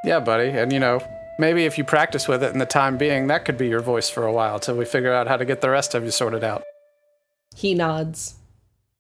[0.05, 0.51] Yeah, buddy.
[0.51, 1.01] And you know,
[1.39, 4.11] maybe if you practice with it in the time being, that could be your voice
[4.11, 6.45] for a while till we figure out how to get the rest of you sorted
[6.45, 6.63] out.
[7.57, 8.35] He nods.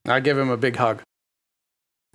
[0.07, 1.03] I give him a big hug.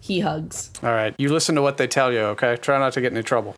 [0.01, 0.71] He hugs.
[0.81, 2.57] All right, you listen to what they tell you, okay?
[2.57, 3.55] Try not to get in any trouble.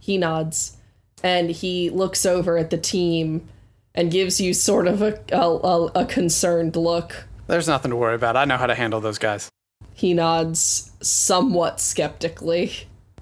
[0.00, 0.77] He nods.
[1.22, 3.48] And he looks over at the team
[3.94, 7.26] and gives you sort of a, a, a, concerned look.
[7.48, 8.36] There's nothing to worry about.
[8.36, 9.48] I know how to handle those guys.
[9.92, 12.72] He nods somewhat skeptically.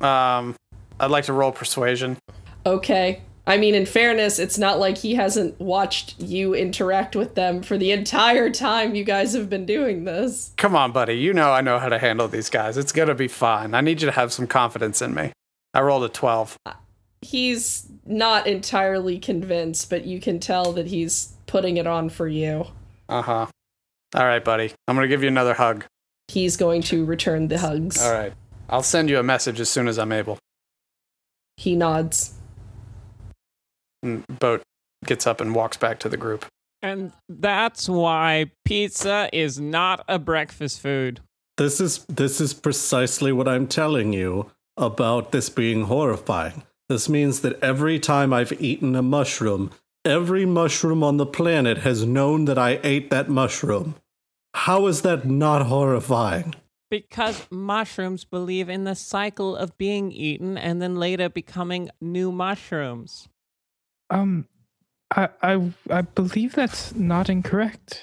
[0.00, 0.54] Um,
[1.00, 2.18] I'd like to roll persuasion.
[2.66, 3.22] Okay.
[3.46, 7.78] I mean, in fairness, it's not like he hasn't watched you interact with them for
[7.78, 10.52] the entire time you guys have been doing this.
[10.56, 11.14] Come on, buddy.
[11.14, 12.76] You know I know how to handle these guys.
[12.76, 13.72] It's gonna be fine.
[13.72, 15.32] I need you to have some confidence in me.
[15.72, 16.58] I rolled a 12.
[17.22, 22.66] He's not entirely convinced, but you can tell that he's putting it on for you.
[23.08, 23.46] Uh huh.
[24.14, 24.72] All right, buddy.
[24.86, 25.84] I'm gonna give you another hug.
[26.28, 28.02] He's going to return the hugs.
[28.02, 28.32] All right.
[28.68, 30.38] I'll send you a message as soon as I'm able.
[31.56, 32.34] He nods.
[34.02, 34.62] And Boat
[35.04, 36.46] gets up and walks back to the group.
[36.82, 41.20] And that's why pizza is not a breakfast food.
[41.56, 46.62] This is this is precisely what I'm telling you about this being horrifying.
[46.88, 49.72] This means that every time I've eaten a mushroom,
[50.04, 53.96] every mushroom on the planet has known that I ate that mushroom.
[54.54, 56.54] How is that not horrifying?
[56.88, 63.28] Because mushrooms believe in the cycle of being eaten and then later becoming new mushrooms.
[64.08, 64.46] Um,
[65.10, 68.02] I I I believe that's not incorrect.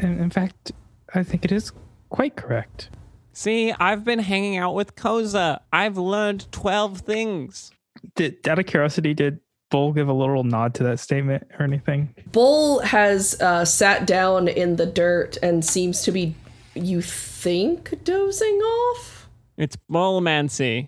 [0.00, 0.72] In, in fact,
[1.14, 1.70] I think it is
[2.08, 2.88] quite correct.
[3.32, 5.60] See, I've been hanging out with Koza.
[5.70, 7.70] I've learned 12 things.
[8.14, 9.40] Did out of curiosity, did
[9.70, 12.14] Bull give a little nod to that statement or anything?
[12.32, 16.34] Bull has uh, sat down in the dirt and seems to be,
[16.74, 19.28] you think, dozing off?
[19.56, 20.84] It's bullmancy.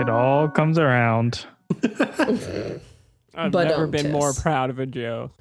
[0.00, 1.44] It all comes around.
[3.34, 5.32] I've But, never been more proud of a joke.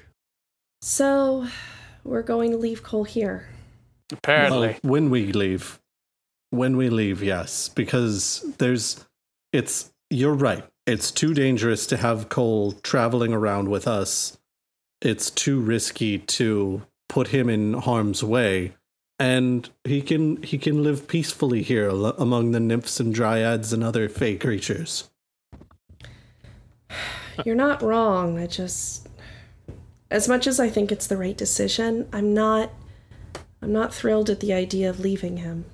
[0.81, 1.47] So,
[2.03, 3.47] we're going to leave Kol here.
[4.11, 4.67] Apparently.
[4.67, 5.79] Well, when we leave.
[6.49, 7.69] When we leave, yes.
[7.69, 9.05] Because there's
[9.53, 10.63] it's you're right.
[10.88, 14.38] It's too dangerous to have Kol traveling around with us.
[15.02, 18.73] It's too risky to put him in harm's way.
[19.19, 23.84] And he can he can live peacefully here al- among the nymphs and dryads and
[23.84, 25.10] other fey creatures.
[27.45, 28.39] You're not wrong.
[28.39, 29.10] I just
[30.10, 32.71] as much as I think it's the right decision, I'm not
[33.62, 35.65] I'm not thrilled at the idea of leaving him.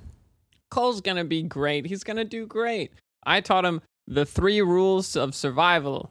[0.72, 1.86] Kol's gonna be great.
[1.86, 2.90] He's gonna do great.
[3.24, 6.10] I taught him the three rules of survival,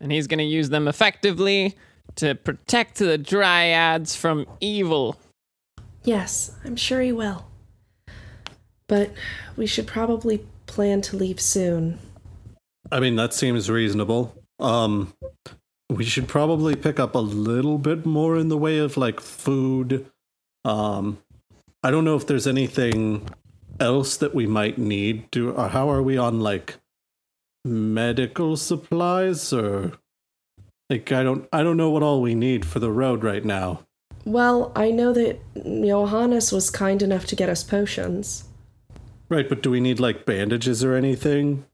[0.00, 1.76] and he's gonna use them effectively
[2.16, 5.16] to protect the dryads from evil.
[6.04, 7.46] Yes, I'm sure he will.
[8.88, 9.12] But
[9.56, 11.98] we should probably plan to leave soon.
[12.92, 14.34] I mean, that seems reasonable.
[14.60, 15.12] Um,
[15.90, 20.06] we should probably pick up a little bit more in the way of like food.
[20.64, 21.18] Um,
[21.82, 23.28] I don't know if there's anything
[23.80, 25.30] else that we might need.
[25.30, 26.76] Do how are we on like
[27.66, 29.92] medical supplies or
[30.88, 33.80] like I don't I don't know what all we need for the road right now.
[34.24, 38.44] Well, I know that Johannes was kind enough to get us potions.
[39.28, 41.64] Right, but do we need like bandages or anything?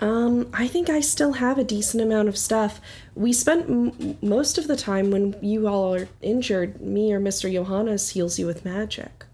[0.00, 2.80] Um, I think I still have a decent amount of stuff.
[3.14, 7.52] We spent m- most of the time when you all are injured, me or Mr.
[7.52, 9.26] Johannes heals you with magic.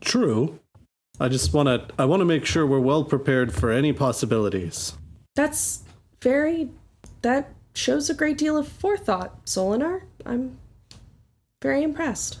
[0.00, 0.60] True.
[1.18, 4.94] I just want to I want to make sure we're well prepared for any possibilities.
[5.34, 5.82] That's
[6.22, 6.70] very.
[7.22, 10.02] That shows a great deal of forethought, Solinar.
[10.24, 10.58] I'm
[11.62, 12.38] very impressed.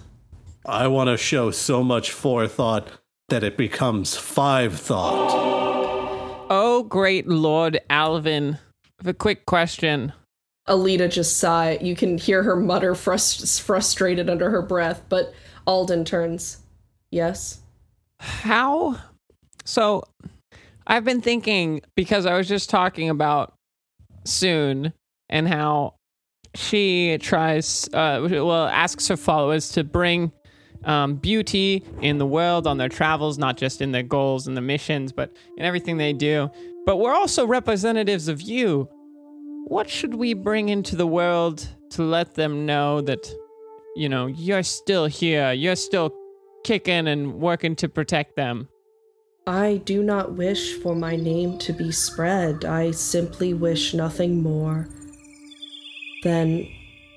[0.66, 2.88] I want to show so much forethought
[3.28, 6.46] that it becomes five thought.
[6.50, 8.54] Oh, great Lord Alvin.
[8.54, 10.12] I have a quick question.
[10.68, 11.78] Alita just sigh.
[11.80, 15.34] You can hear her mutter frust- frustrated under her breath, but
[15.66, 16.58] Alden turns.
[17.10, 17.60] Yes?
[18.20, 18.98] How?
[19.64, 20.04] So,
[20.86, 23.54] I've been thinking because I was just talking about
[24.26, 24.94] Soon
[25.28, 25.96] and how
[26.54, 30.32] she tries, uh, well, asks her followers to bring
[30.84, 34.62] um, beauty in the world on their travels, not just in their goals and the
[34.62, 36.50] missions, but in everything they do.
[36.86, 38.88] But we're also representatives of you.
[39.66, 43.30] What should we bring into the world to let them know that,
[43.96, 46.14] you know, you're still here, you're still
[46.64, 48.68] kicking and working to protect them?
[49.46, 52.64] I do not wish for my name to be spread.
[52.64, 54.88] I simply wish nothing more.
[56.22, 56.66] than.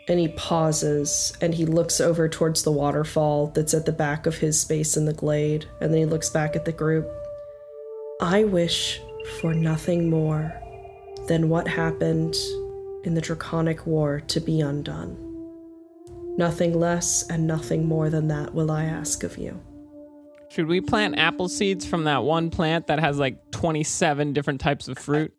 [0.09, 4.37] and he pauses and he looks over towards the waterfall that's at the back of
[4.37, 7.07] his space in the glade, and then he looks back at the group.
[8.21, 9.01] I wish
[9.39, 10.53] for nothing more
[11.27, 12.35] than what happened
[13.03, 15.15] in the Draconic War to be undone.
[16.37, 19.59] Nothing less and nothing more than that will I ask of you.
[20.49, 24.87] Should we plant apple seeds from that one plant that has like 27 different types
[24.87, 25.33] of fruit?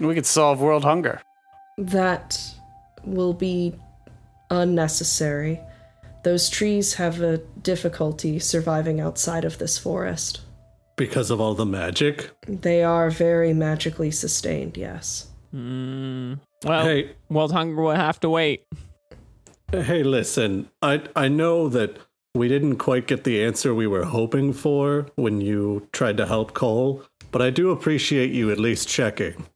[0.00, 1.20] We could solve world hunger.
[1.78, 2.38] That
[3.04, 3.74] will be
[4.50, 5.60] unnecessary.
[6.24, 10.40] Those trees have a difficulty surviving outside of this forest.
[10.96, 12.30] Because of all the magic?
[12.46, 15.28] They are very magically sustained, yes.
[15.54, 17.12] Mm, well, Hey.
[17.28, 18.64] world hunger will have to wait.
[19.72, 21.96] Hey, listen, I I know that
[22.34, 26.54] we didn't quite get the answer we were hoping for when you tried to help
[26.54, 29.46] Kol, but I do appreciate you at least checking.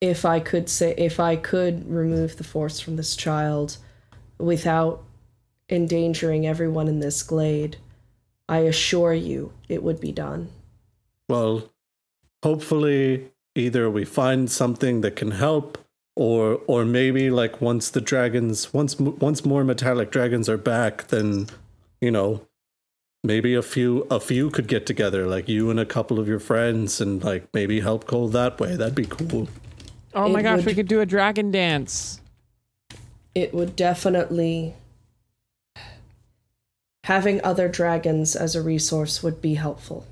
[0.00, 3.78] If I could say, if I could remove the force from this child
[4.38, 5.04] without
[5.70, 7.78] endangering everyone in this glade,
[8.48, 10.50] I assure you it would be done.
[11.28, 11.70] Well,
[12.42, 15.78] hopefully either we find something that can help
[16.16, 21.48] or or maybe like once the dragons once once more metallic dragons are back then
[22.00, 22.46] you know
[23.22, 26.38] maybe a few a few could get together like you and a couple of your
[26.40, 29.48] friends and like maybe help Kol that way that'd be cool
[30.16, 32.20] Oh my gosh, would- we could do a dragon dance.
[33.34, 34.74] It would definitely.
[37.02, 40.06] Having other dragons as a resource would be helpful.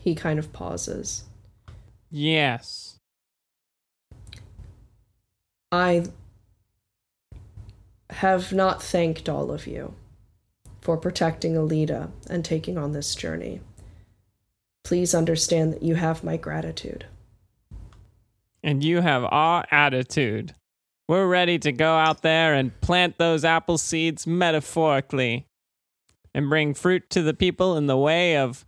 [0.00, 1.22] He kind of pauses.
[2.10, 2.98] Yes.
[5.70, 6.06] I
[8.10, 9.94] have not thanked all of you
[10.80, 13.60] for protecting Alita and taking on this journey.
[14.84, 17.06] Please understand that you have my gratitude.
[18.62, 20.54] And you have our attitude.
[21.08, 25.46] We're ready to go out there and plant those apple seeds metaphorically
[26.34, 28.64] and bring fruit to the people in the way of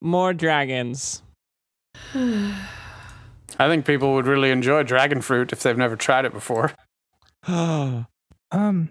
[0.00, 1.22] more dragons.
[2.14, 6.72] I think people would really enjoy dragon fruit if they've never tried it before.
[8.50, 8.90] Um,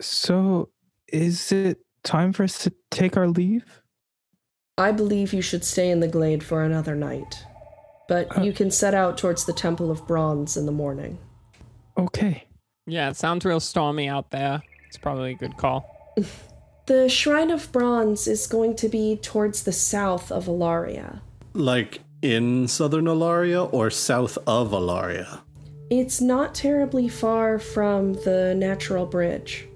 [0.00, 0.68] so
[1.10, 3.82] is it time for us to take our leave?
[4.76, 7.44] I believe you should stay in the glade for another night,
[8.08, 11.18] but you can set out towards the Temple of Bronze in the morning.
[11.98, 12.44] Okay.
[12.86, 14.62] yeah, it sounds real stormy out there.
[14.86, 16.14] It's probably a good call.
[16.86, 21.20] The Shrine of Bronze is going to be towards the south of Alaria.
[21.52, 25.40] like in southern Alaria or south of Alaria
[25.90, 29.68] It's not terribly far from the natural bridge.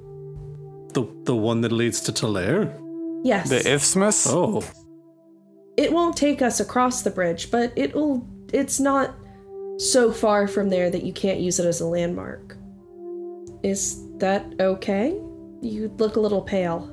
[0.94, 2.78] The the one that leads to Talair
[3.24, 3.48] Yes.
[3.50, 4.26] The isthmus?
[4.28, 4.62] oh
[5.76, 9.14] it won't take us across the bridge, but it'll it's not
[9.78, 12.56] so far from there that you can't use it as a landmark.
[13.62, 15.18] Is that okay?
[15.62, 16.88] You look a little pale.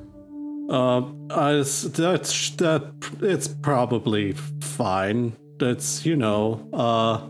[0.70, 2.93] Um, uh, that's that.
[3.22, 5.34] It's probably fine.
[5.60, 7.28] It's you know, uh,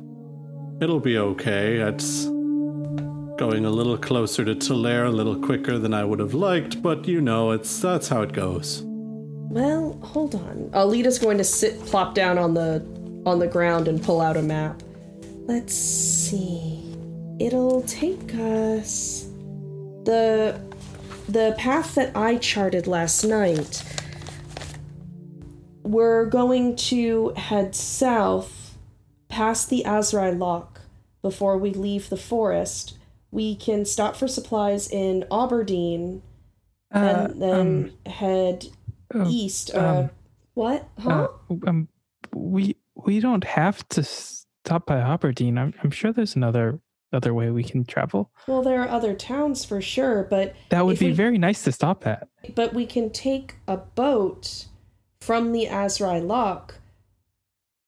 [0.84, 1.78] it'll be okay.
[1.78, 2.26] It's
[3.40, 7.08] going a little closer to Talair a little quicker than I would have liked, but
[7.08, 8.84] you know, it's that's how it goes.
[8.84, 10.70] Well, hold on.
[10.74, 12.86] Alita's going to sit plop down on the
[13.26, 14.84] on the ground and pull out a map.
[15.48, 16.84] Let's see.
[17.40, 19.30] It'll take us
[20.04, 20.62] the
[21.30, 23.86] the path that I charted last night.
[25.84, 28.78] We're going to head south
[29.30, 30.82] past the Azrai Lock
[31.22, 32.98] before we leave the forest.
[33.32, 36.22] We can stop for supplies in Aberdeen
[36.94, 36.98] Uh,
[37.30, 38.66] and then head
[39.14, 39.72] oh, east.
[39.76, 40.10] Uh, um,
[40.56, 40.88] what?
[41.00, 41.28] Huh?
[41.52, 41.88] uh, um,
[42.34, 45.58] we we don't have to stop by Aberdeen.
[45.58, 46.80] I'm I'm sure there's another
[47.14, 48.32] other way we can travel.
[48.48, 51.72] well, there are other towns for sure, but That would be we- very nice to
[51.72, 52.28] stop at.
[52.56, 54.66] but we can take a boat
[55.22, 56.79] from the Azrai Lock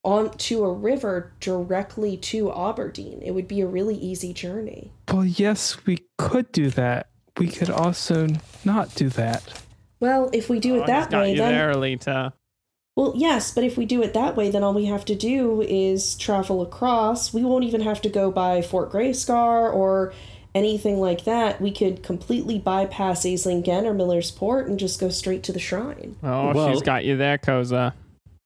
[0.04, 3.22] onto a river directly to Aberdeen.
[3.24, 4.92] It would be a really easy journey.
[5.12, 7.08] Well, yes, we could do that.
[7.38, 8.28] We could also
[8.66, 9.62] not do that.
[10.00, 12.34] Well, if we do Oh, it he's that got way, you then there, Alita.
[12.96, 15.62] well, yes, but if we do it that way, then all we have to do
[15.62, 17.34] is travel across.
[17.34, 20.14] We won't even have to go by Fort Grayscar or
[20.56, 21.62] anything like that.
[21.62, 26.16] We could completely bypass Aislingen or Miller's Port and just go straight to the shrine.
[26.24, 27.94] Oh, Well- she's got you there, Koza.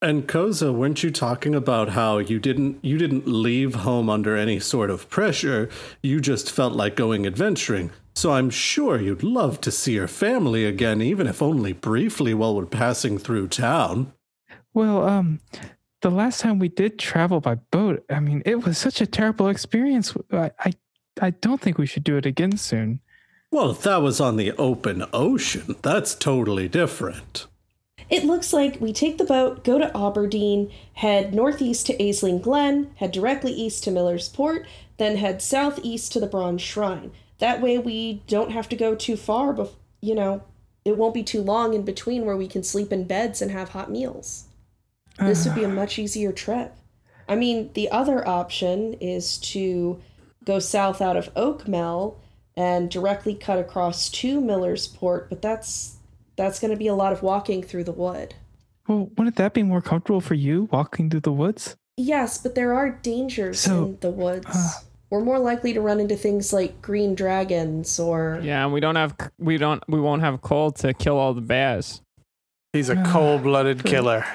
[0.06, 4.60] And Koza, weren't you talking about how you didn't you didn't leave home under any
[4.60, 5.68] sort of pressure?
[6.03, 7.89] You just felt like going adventuring.
[8.14, 12.56] So I'm sure you'd love to see your family again, even if only briefly while
[12.56, 14.14] we're passing through town.
[14.76, 15.39] Well, um,
[16.03, 19.47] the last time we did travel by boat, I mean, it was such a terrible
[19.49, 20.16] experience.
[20.32, 20.74] I, I,
[21.20, 22.99] I don't think we should do it again soon.
[23.49, 27.47] Well, if that was on the open ocean, that's totally different.
[28.16, 32.91] It looks like we take the boat, go to Aberdeen, head northeast to Aisling Glen,
[32.95, 37.11] head directly east to Miller's Port, then head southeast to the Bronze Shrine.
[37.39, 40.43] That way we don't have to go too far, bef- you know,
[40.86, 43.70] it won't be too long in between where we can sleep in beds and have
[43.70, 44.45] hot meals.
[45.20, 45.76] This would be a uh-huh.
[45.76, 46.74] much easier trip.
[47.28, 50.01] I mean, the other option is to
[50.45, 52.16] go south out of Oakmell
[52.55, 55.97] and directly cut across to Miller's Port, but that's
[56.36, 58.36] that's going to be a lot of walking through the wood.
[58.88, 61.76] Well, wouldn't that be more comfortable for you walking through the woods?
[61.98, 64.46] Yes, but there are dangers So, in the woods.
[64.54, 64.72] uh,
[65.10, 68.96] We're more likely to run into things like green dragons or Yeah, and we don't
[68.98, 72.02] have we don't we won't have Kol to kill all the bears.
[72.74, 74.26] He's a cold blooded killer.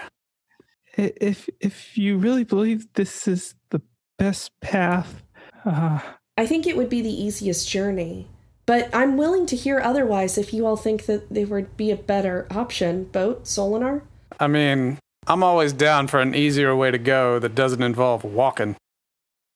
[0.96, 3.82] If if you really believe this is the
[4.18, 5.22] best path,
[5.64, 6.01] uh,
[6.38, 8.26] I think it would be the easiest journey.
[8.70, 11.96] But I'm willing to hear otherwise if you all think that there would be a
[11.96, 13.02] better option.
[13.02, 14.02] Boat, Solinar?
[14.38, 18.76] I mean, I'm always down for an easier way to go that doesn't involve walking.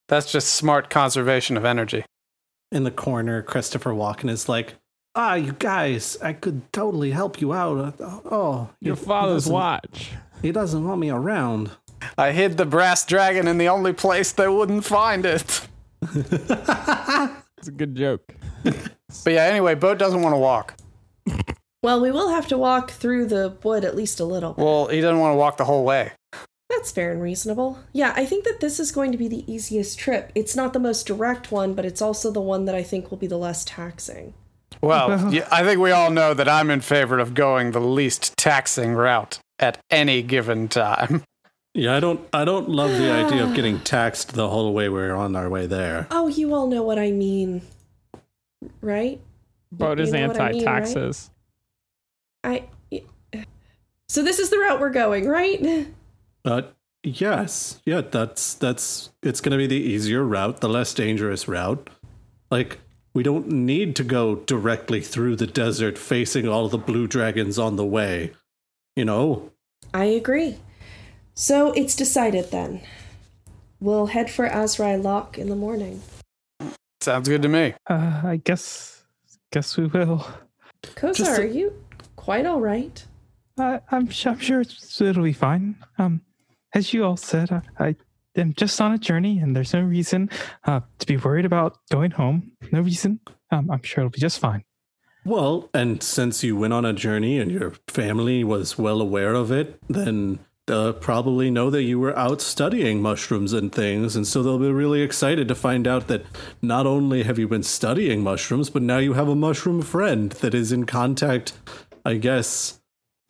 [0.08, 2.04] That's just smart conservation of energy.
[2.72, 4.74] In the corner, Christopher Walken is like,
[5.14, 7.94] "Ah, you guys, I could totally help you out.
[8.00, 10.10] Oh, Your he- he father's watch.
[10.42, 11.70] He doesn't want me around."
[12.18, 15.68] I hid the brass dragon in the only place they wouldn't find it.
[17.64, 18.20] It's a good joke.
[18.64, 20.74] But yeah, anyway, Boat doesn't want to walk.
[21.82, 24.54] Well, we will have to walk through the wood at least a little.
[24.56, 26.12] Well, he doesn't want to walk the whole way.
[26.70, 27.78] That's fair and reasonable.
[27.92, 30.32] Yeah, I think that this is going to be the easiest trip.
[30.34, 33.18] It's not the most direct one, but it's also the one that I think will
[33.18, 34.34] be the less taxing.
[34.80, 38.36] Well, yeah, I think we all know that I'm in favor of going the least
[38.36, 41.22] taxing route at any given time.
[41.74, 42.20] Yeah, I don't.
[42.32, 45.66] I don't love the idea of getting taxed the whole way we're on our way
[45.66, 46.06] there.
[46.10, 47.62] Oh, you all know what I mean,
[48.80, 49.20] right?
[49.72, 50.76] Boat You is know what I mean, right?
[50.76, 51.30] anti-taxes.
[52.42, 52.64] I.
[54.08, 55.86] So this is the route we're going, right?
[56.44, 56.62] Uh,
[57.02, 59.10] yes, yeah, that's that's.
[59.22, 61.88] It's gonna be the easier route, the less dangerous route.
[62.50, 62.78] Like
[63.14, 67.76] we don't need to go directly through the desert, facing all the blue dragons on
[67.76, 68.32] the way.
[68.94, 69.50] You know,
[69.92, 70.58] I agree.
[71.34, 72.82] So it's decided then.
[73.80, 76.02] We'll head for Azrai Lock in the morning.
[77.05, 77.74] Sounds good to me.
[77.86, 79.05] Uh, I guess,
[79.52, 80.26] guess we will.
[80.96, 81.70] Koza, Just a- are you
[82.16, 83.05] quite all right?
[83.59, 85.76] Uh, I'm, I'm sure it's, it'll be fine.
[85.98, 86.22] Um,
[86.74, 87.96] as you all said, I, I
[88.36, 90.30] am just on a journey, and there's no reason
[90.64, 92.52] uh, to be worried about going home.
[92.72, 93.20] No reason.
[93.50, 94.64] Um, I'm sure it'll be just fine.
[95.26, 99.52] Well, and since you went on a journey and your family was well aware of
[99.52, 100.38] it, then
[100.70, 104.70] uh, probably know that you were out studying mushrooms and things, and so they'll be
[104.70, 106.24] really excited to find out that
[106.62, 110.54] not only have you been studying mushrooms, but now you have a mushroom friend that
[110.54, 111.52] is in contact,
[112.04, 112.80] I guess,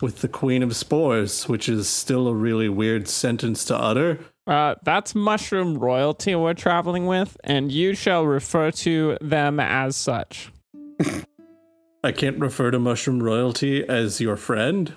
[0.01, 4.19] with the Queen of Spores, which is still a really weird sentence to utter.
[4.47, 10.51] Uh, that's mushroom royalty we're traveling with, and you shall refer to them as such.
[12.03, 14.93] I can't refer to mushroom royalty as your friend.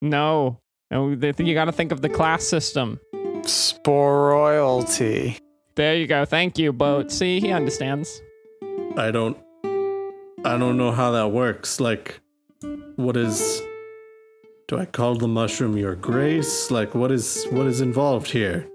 [0.00, 0.60] No,
[0.90, 3.00] no, they think you got to think of the class system.
[3.44, 5.38] Spore royalty.
[5.74, 6.24] There you go.
[6.24, 7.12] Thank you, boat.
[7.12, 8.22] See, he understands.
[8.96, 9.36] I don't
[10.44, 11.80] I don't know how that works.
[11.80, 12.20] Like
[12.96, 13.62] what is
[14.68, 16.70] do I call the mushroom your grace?
[16.70, 18.66] Like what is what is involved here?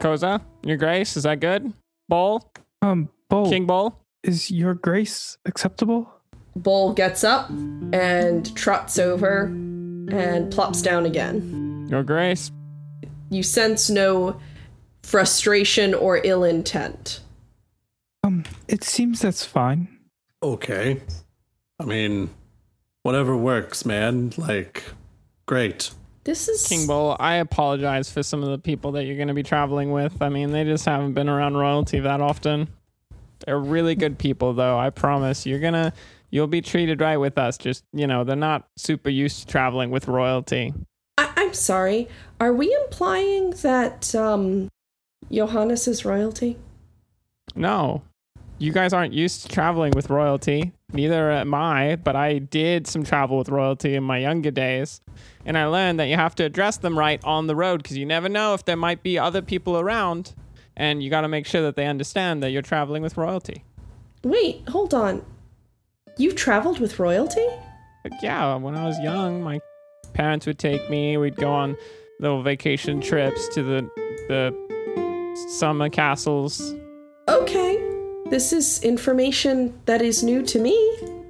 [0.00, 1.72] Koza, your grace, is that good?
[2.08, 3.98] Bowl, Um, Bowl, King Bowl.
[4.22, 6.08] is your grace acceptable?
[6.54, 7.50] Bull gets up
[7.92, 9.48] and trots over
[10.12, 11.86] and plops down again.
[11.90, 12.50] Your grace.
[13.30, 14.40] You sense no
[15.02, 17.20] frustration or ill intent.
[18.24, 19.88] Um, it seems that's fine.
[20.42, 21.00] Okay.
[21.80, 22.30] I mean,
[23.02, 24.32] whatever works, man.
[24.36, 24.84] Like
[25.46, 25.90] great.
[26.24, 29.34] This is King Bowl, I apologize for some of the people that you're going to
[29.34, 30.20] be traveling with.
[30.20, 32.68] I mean, they just haven't been around royalty that often.
[33.46, 34.78] They're really good people, though.
[34.78, 35.46] I promise.
[35.46, 35.90] You're going to,
[36.30, 37.58] you'll be treated right with us.
[37.58, 40.74] Just, you know, they're not super used to traveling with royalty.
[41.16, 42.08] I- I'm sorry.
[42.40, 44.68] Are we implying that um,
[45.30, 46.56] Johannes is royalty?
[47.54, 48.02] No,
[48.58, 50.72] you guys aren't used to traveling with royalty.
[50.92, 55.00] Neither am I, but I did some travel with royalty in my younger days.
[55.44, 58.06] And I learned that you have to address them right on the road because you
[58.06, 60.34] never know if there might be other people around.
[60.76, 63.64] And you got to make sure that they understand that you're traveling with royalty.
[64.22, 65.24] Wait, hold on.
[66.18, 67.46] You've traveled with royalty?
[68.22, 69.60] Yeah, when I was young, my
[70.14, 71.16] parents would take me.
[71.16, 71.76] We'd go on
[72.20, 73.90] little vacation trips to the
[74.28, 76.74] the summer castles.
[77.28, 77.76] Okay.
[78.30, 80.76] This is information that is new to me.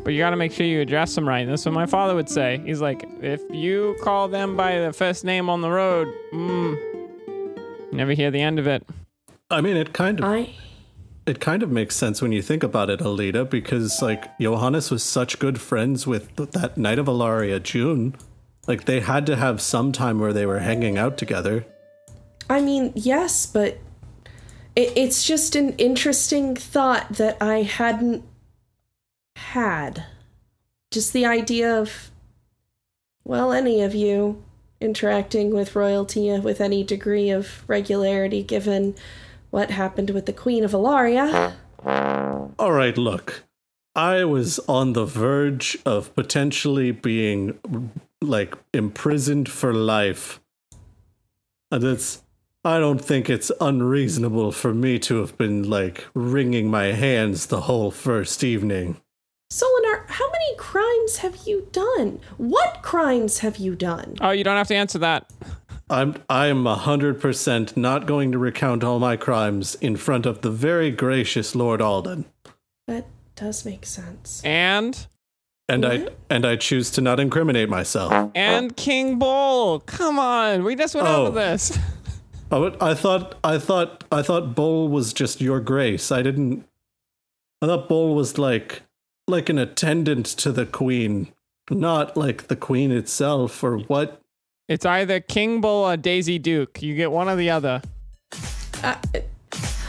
[0.02, 1.40] But you got to make sure you address them right.
[1.40, 2.62] And that's what my father would say.
[2.64, 8.12] He's like, if you call them by the first name on the road, mm, never
[8.12, 8.84] hear the end of it.
[9.50, 10.50] I mean, it kind of I
[11.28, 15.02] it kind of makes sense when you think about it, Alita, because like Johannes was
[15.02, 18.16] such good friends with that Knight of Alaria, June.
[18.66, 21.66] Like they had to have some time where they were hanging out together.
[22.50, 23.78] I mean, yes, but
[24.74, 28.24] it, it's just an interesting thought that I hadn't
[29.36, 30.04] had.
[30.90, 32.10] Just the idea of,
[33.24, 34.42] well, any of you
[34.80, 38.94] interacting with royalty uh, with any degree of regularity, given
[39.50, 41.54] what happened with the Queen of Alaria.
[41.84, 43.44] All right, look.
[43.94, 47.58] I was on the verge of potentially being
[48.20, 50.40] like imprisoned for life.
[50.72, 52.22] Uh, and it's
[52.64, 57.62] I don't think it's unreasonable for me to have been like wringing my hands the
[57.62, 59.00] whole first evening.
[59.52, 62.20] Solinar, how many crimes have you done?
[62.36, 64.16] What crimes have you done?
[64.20, 65.30] Oh, you don't have to answer that.
[65.90, 70.26] I'm I am a hundred percent not going to recount all my crimes in front
[70.26, 72.26] of the very gracious Lord Alden.
[72.86, 74.42] That does make sense.
[74.44, 75.06] And
[75.68, 76.14] And I mm-hmm.
[76.30, 78.30] and I choose to not incriminate myself.
[78.34, 79.80] and King Bull.
[79.80, 81.26] Come on, we just went Oh.
[81.26, 81.76] over this.
[82.50, 86.10] Oh, I thought I thought I thought Bull was just your grace.
[86.10, 86.64] I didn't
[87.60, 88.80] I thought Bull was like
[89.26, 91.30] like an attendant to the queen,
[91.70, 94.22] not like the queen itself or what
[94.68, 96.82] It's either King Bull or Daisy Duke.
[96.82, 97.80] You get one or the other.
[98.84, 98.96] Uh,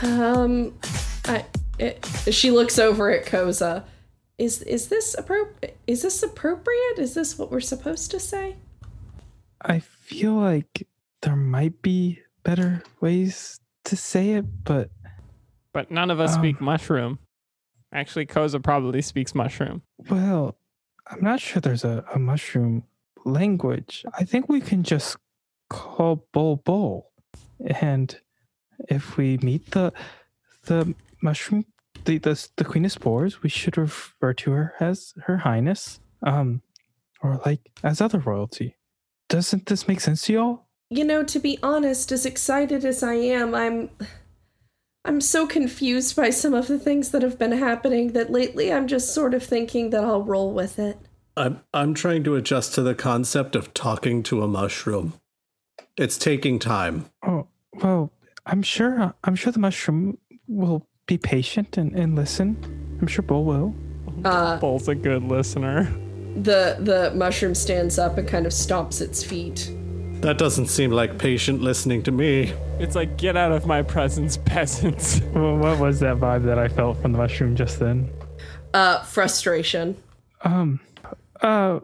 [0.02, 0.74] um,
[1.26, 1.46] I,
[1.78, 3.84] it, she looks over at Koza.
[4.38, 5.50] Is is this appro-
[5.86, 6.98] Is this appropriate?
[6.98, 8.56] Is this what we're supposed to say?
[9.62, 10.88] I feel like
[11.22, 14.90] there might be better ways to say it, but
[15.74, 16.42] But none of us Um.
[16.42, 17.20] speak mushroom.
[17.92, 19.82] Actually, Koza probably speaks mushroom.
[20.10, 20.56] well,
[21.08, 22.84] I'm not sure there's a, a mushroom
[23.26, 24.06] language.
[24.18, 25.18] I think we can just
[25.70, 27.12] call Bull Bull.
[27.66, 28.18] And
[28.88, 29.94] if we meet the
[30.64, 31.66] the mushroom
[32.06, 36.00] the, the the Queen of Spores, we should refer to her as Her Highness.
[36.26, 36.62] Um
[37.22, 38.76] or like as other royalty.
[39.28, 40.66] Doesn't this make sense to y'all?
[40.90, 43.90] You know, to be honest, as excited as I am, I'm
[45.06, 48.88] I'm so confused by some of the things that have been happening that lately I'm
[48.88, 50.98] just sort of thinking that I'll roll with it.
[51.40, 55.14] I'm I'm trying to adjust to the concept of talking to a mushroom.
[55.96, 57.06] It's taking time.
[57.26, 57.48] Oh
[57.82, 58.12] well,
[58.46, 59.14] I'm sure.
[59.24, 60.18] I'm sure the mushroom
[60.48, 62.58] will be patient and, and listen.
[63.00, 63.74] I'm sure Bull will.
[64.26, 65.86] Uh, Bull's a good listener.
[66.36, 69.72] the the mushroom stands up and kind of stomps its feet.
[70.20, 72.52] That doesn't seem like patient listening to me.
[72.80, 75.22] It's like, get out of my presence, peasants.
[75.34, 78.10] Well, what was that vibe that I felt from the mushroom just then?
[78.74, 79.96] Uh, frustration.
[80.42, 80.82] Um,
[81.42, 81.80] uh,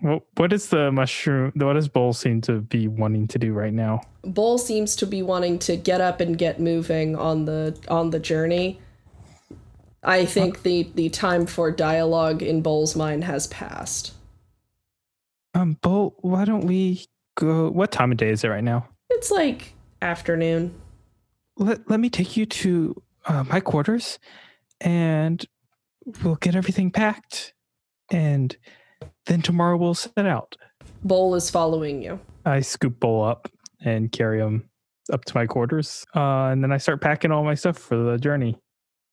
[0.00, 1.52] what what is the mushroom?
[1.54, 4.02] What does Bull seem to be wanting to do right now?
[4.22, 8.20] Bull seems to be wanting to get up and get moving on the on the
[8.20, 8.80] journey.
[10.02, 14.12] I think the the time for dialogue in Bull's mind has passed.
[15.54, 17.70] Um, Bull, why don't we go?
[17.70, 18.88] What time of day is it right now?
[19.08, 20.74] It's like afternoon.
[21.56, 24.18] Let Let me take you to uh, my quarters,
[24.80, 25.42] and
[26.22, 27.54] we'll get everything packed,
[28.10, 28.54] and
[29.26, 30.56] then tomorrow we'll set out.
[31.02, 32.20] Bowl is following you.
[32.44, 33.50] I scoop Bowl up
[33.84, 34.68] and carry him
[35.12, 38.18] up to my quarters, uh, and then I start packing all my stuff for the
[38.18, 38.58] journey.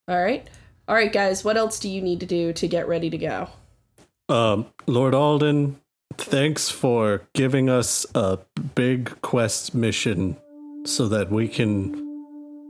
[0.08, 0.50] All right.
[0.88, 3.50] All right, guys, what else do you need to do to get ready to go?
[4.30, 5.80] Um, Lord Alden,
[6.18, 8.40] thanks for giving us a
[8.76, 10.38] big quest mission
[10.86, 11.94] so that we can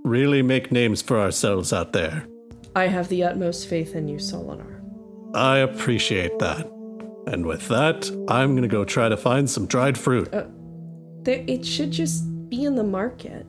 [0.04, 2.26] really make names for ourselves out there.
[2.76, 4.82] I have the utmost faith in you, Solinar.
[5.34, 6.70] I appreciate that.
[7.28, 10.34] And with that, I'm going to go try to find some dried fruit.
[10.34, 10.46] Uh,
[11.24, 13.46] there, it should just be in the market.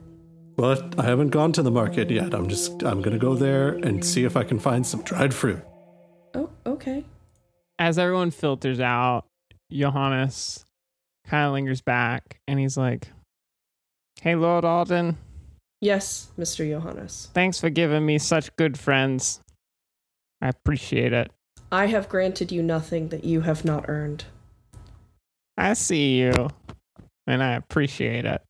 [0.55, 2.33] But I haven't gone to the market yet.
[2.33, 5.33] I'm just I'm going to go there and see if I can find some dried
[5.33, 5.59] fruit.
[6.35, 7.03] Oh, okay.
[7.79, 9.25] As everyone filters out,
[9.71, 10.65] Johannes
[11.25, 13.07] kind of lingers back and he's like,
[14.21, 15.17] Hey, Lord Alden,
[15.81, 16.69] Yes, Mr.
[16.69, 17.29] Johannes.
[17.33, 19.41] thanks for giving me such good friends.
[20.41, 21.31] I appreciate it.
[21.73, 24.25] I have granted you nothing that you have not earned.
[25.57, 26.49] I see you,
[27.25, 28.43] and I appreciate it.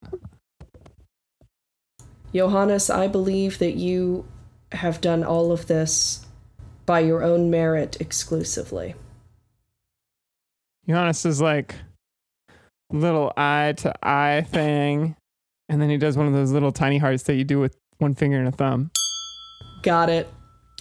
[2.36, 4.26] Johannes, I believe that you
[4.74, 6.26] have done all of this
[6.86, 8.94] by your own merit exclusively.
[10.86, 11.76] Johannes is like
[12.92, 15.16] little eye to eye thing,
[15.70, 18.16] and then he does one of those little tiny hearts that you do with one
[18.16, 18.92] finger and a thumb.
[19.82, 20.28] Got it.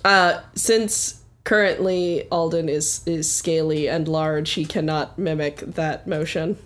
[0.04, 6.56] Uh, since currently Alden is is scaly and large, he cannot mimic that motion.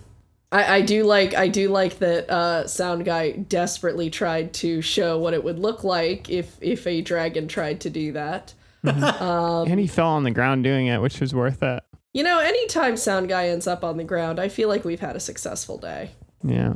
[0.51, 5.19] I, I do like I do like that uh, Sound Guy desperately tried to show
[5.19, 8.53] what it would look like if if a dragon tried to do that.
[8.83, 11.83] and he fell on the ground doing it, which was worth it.
[12.13, 15.15] You know, anytime Sound Guy ends up on the ground, I feel like we've had
[15.15, 16.11] a successful day.
[16.43, 16.73] Yeah.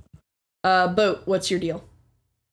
[0.64, 1.84] Uh, Boat, what's your deal?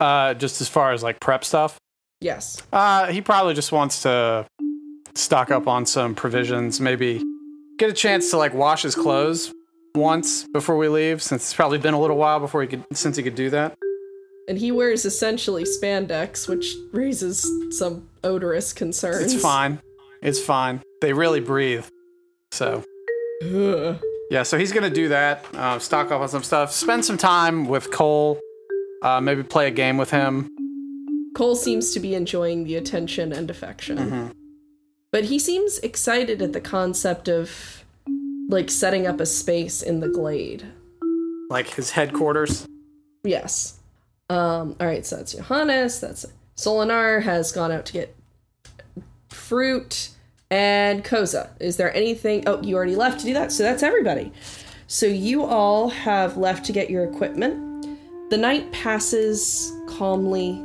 [0.01, 1.77] Uh, just as far as like prep stuff,
[2.21, 2.63] Yes.
[2.73, 4.47] uh, he probably just wants to
[5.15, 6.81] stock up on some provisions.
[6.81, 7.23] Maybe
[7.79, 9.53] get a chance to like wash his clothes
[9.95, 13.17] once before we leave, since it's probably been a little while before he could since
[13.17, 13.77] he could do that.
[14.49, 17.47] And he wears essentially spandex, which raises
[17.77, 19.35] some odorous concerns.
[19.35, 19.81] It's fine.
[20.23, 20.81] It's fine.
[21.03, 21.87] They really breathe.
[22.51, 22.83] So
[23.45, 24.01] Ugh.
[24.31, 25.45] yeah, so he's gonna do that.
[25.55, 26.73] Uh, stock up on some stuff.
[26.73, 28.41] Spend some time with Kol.
[29.03, 30.49] Uh, maybe play a game with him.
[31.37, 34.33] Kol seems to be enjoying the attention and affection.
[35.11, 37.85] But he seems excited at the concept of
[38.49, 40.67] like setting up a space in the glade.
[41.51, 42.67] Like his headquarters.
[43.25, 43.79] Yes.
[44.31, 46.01] Um, all right, so that's Johannes.
[46.01, 48.15] That's Solinar has gone out to get
[49.29, 50.11] fruit.
[50.51, 52.45] And Koza, is there anything?
[52.47, 53.53] Oh, you already left to do that.
[53.53, 54.33] So that's everybody.
[54.87, 57.87] So you all have left to get your equipment.
[58.31, 60.63] The night passes calmly,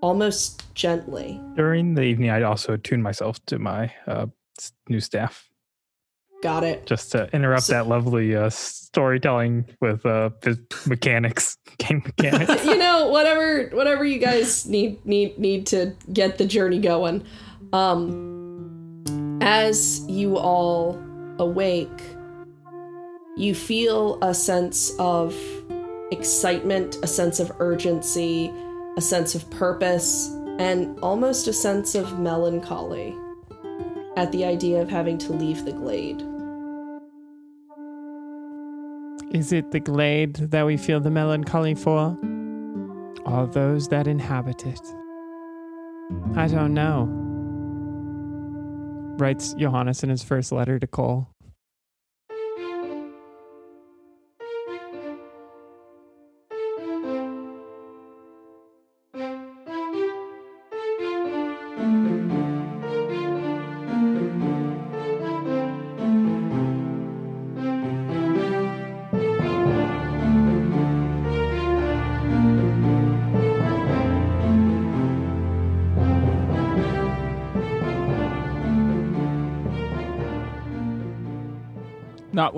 [0.00, 1.40] almost gently.
[1.56, 4.26] During the evening, I also tune myself to my uh,
[4.88, 5.48] new staff
[6.42, 6.86] Got it.
[6.86, 10.30] just to interrupt that lovely uh, storytelling with uh,
[10.86, 12.64] mechanics, game mechanics.
[12.64, 17.24] you know, whatever whatever you guys need need need to get the journey going.
[17.72, 18.28] Um
[19.40, 21.00] as you all
[21.38, 22.02] awake,
[23.36, 25.34] you feel a sense of
[26.10, 28.52] excitement, a sense of urgency,
[28.98, 30.28] a sense of purpose,
[30.58, 33.16] and almost a sense of melancholy
[34.16, 36.20] at the idea of having to leave the glade.
[39.32, 42.18] Is it the glade that we feel the melancholy for?
[43.24, 44.80] Or those that inhabit it?
[46.34, 47.06] I don't know.
[49.16, 51.28] Writes Johannes in his first letter to Kol.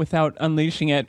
[0.00, 1.06] Without unleashing it.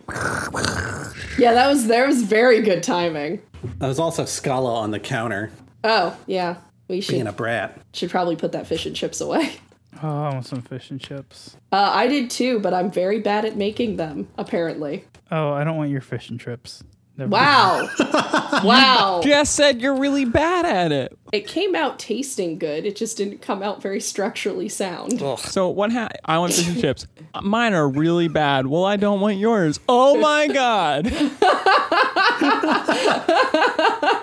[1.38, 3.42] Yeah, that was there was very good timing.
[3.78, 5.50] There's also Scala on the counter,
[5.84, 6.58] Oh, yeah.
[6.90, 7.80] We should being a brat.
[7.94, 9.54] should probably put that fish and chips away.
[10.04, 11.56] oh, I want some fish and chips.
[11.72, 15.06] Uh, I did too, but I'm very bad at making them, apparently.
[15.32, 16.84] Oh, I don't want your fish and chips.
[17.22, 17.88] Never wow.
[18.64, 19.22] wow.
[19.24, 21.16] Just said you're really bad at it.
[21.32, 22.84] It came out tasting good.
[22.84, 25.22] It just didn't come out very structurally sound.
[25.22, 25.38] Ugh.
[25.38, 27.06] So what ha- I want fish and chips.
[27.44, 28.66] Mine are really bad.
[28.66, 29.80] Well, I don't want yours.
[29.88, 31.06] Oh my god.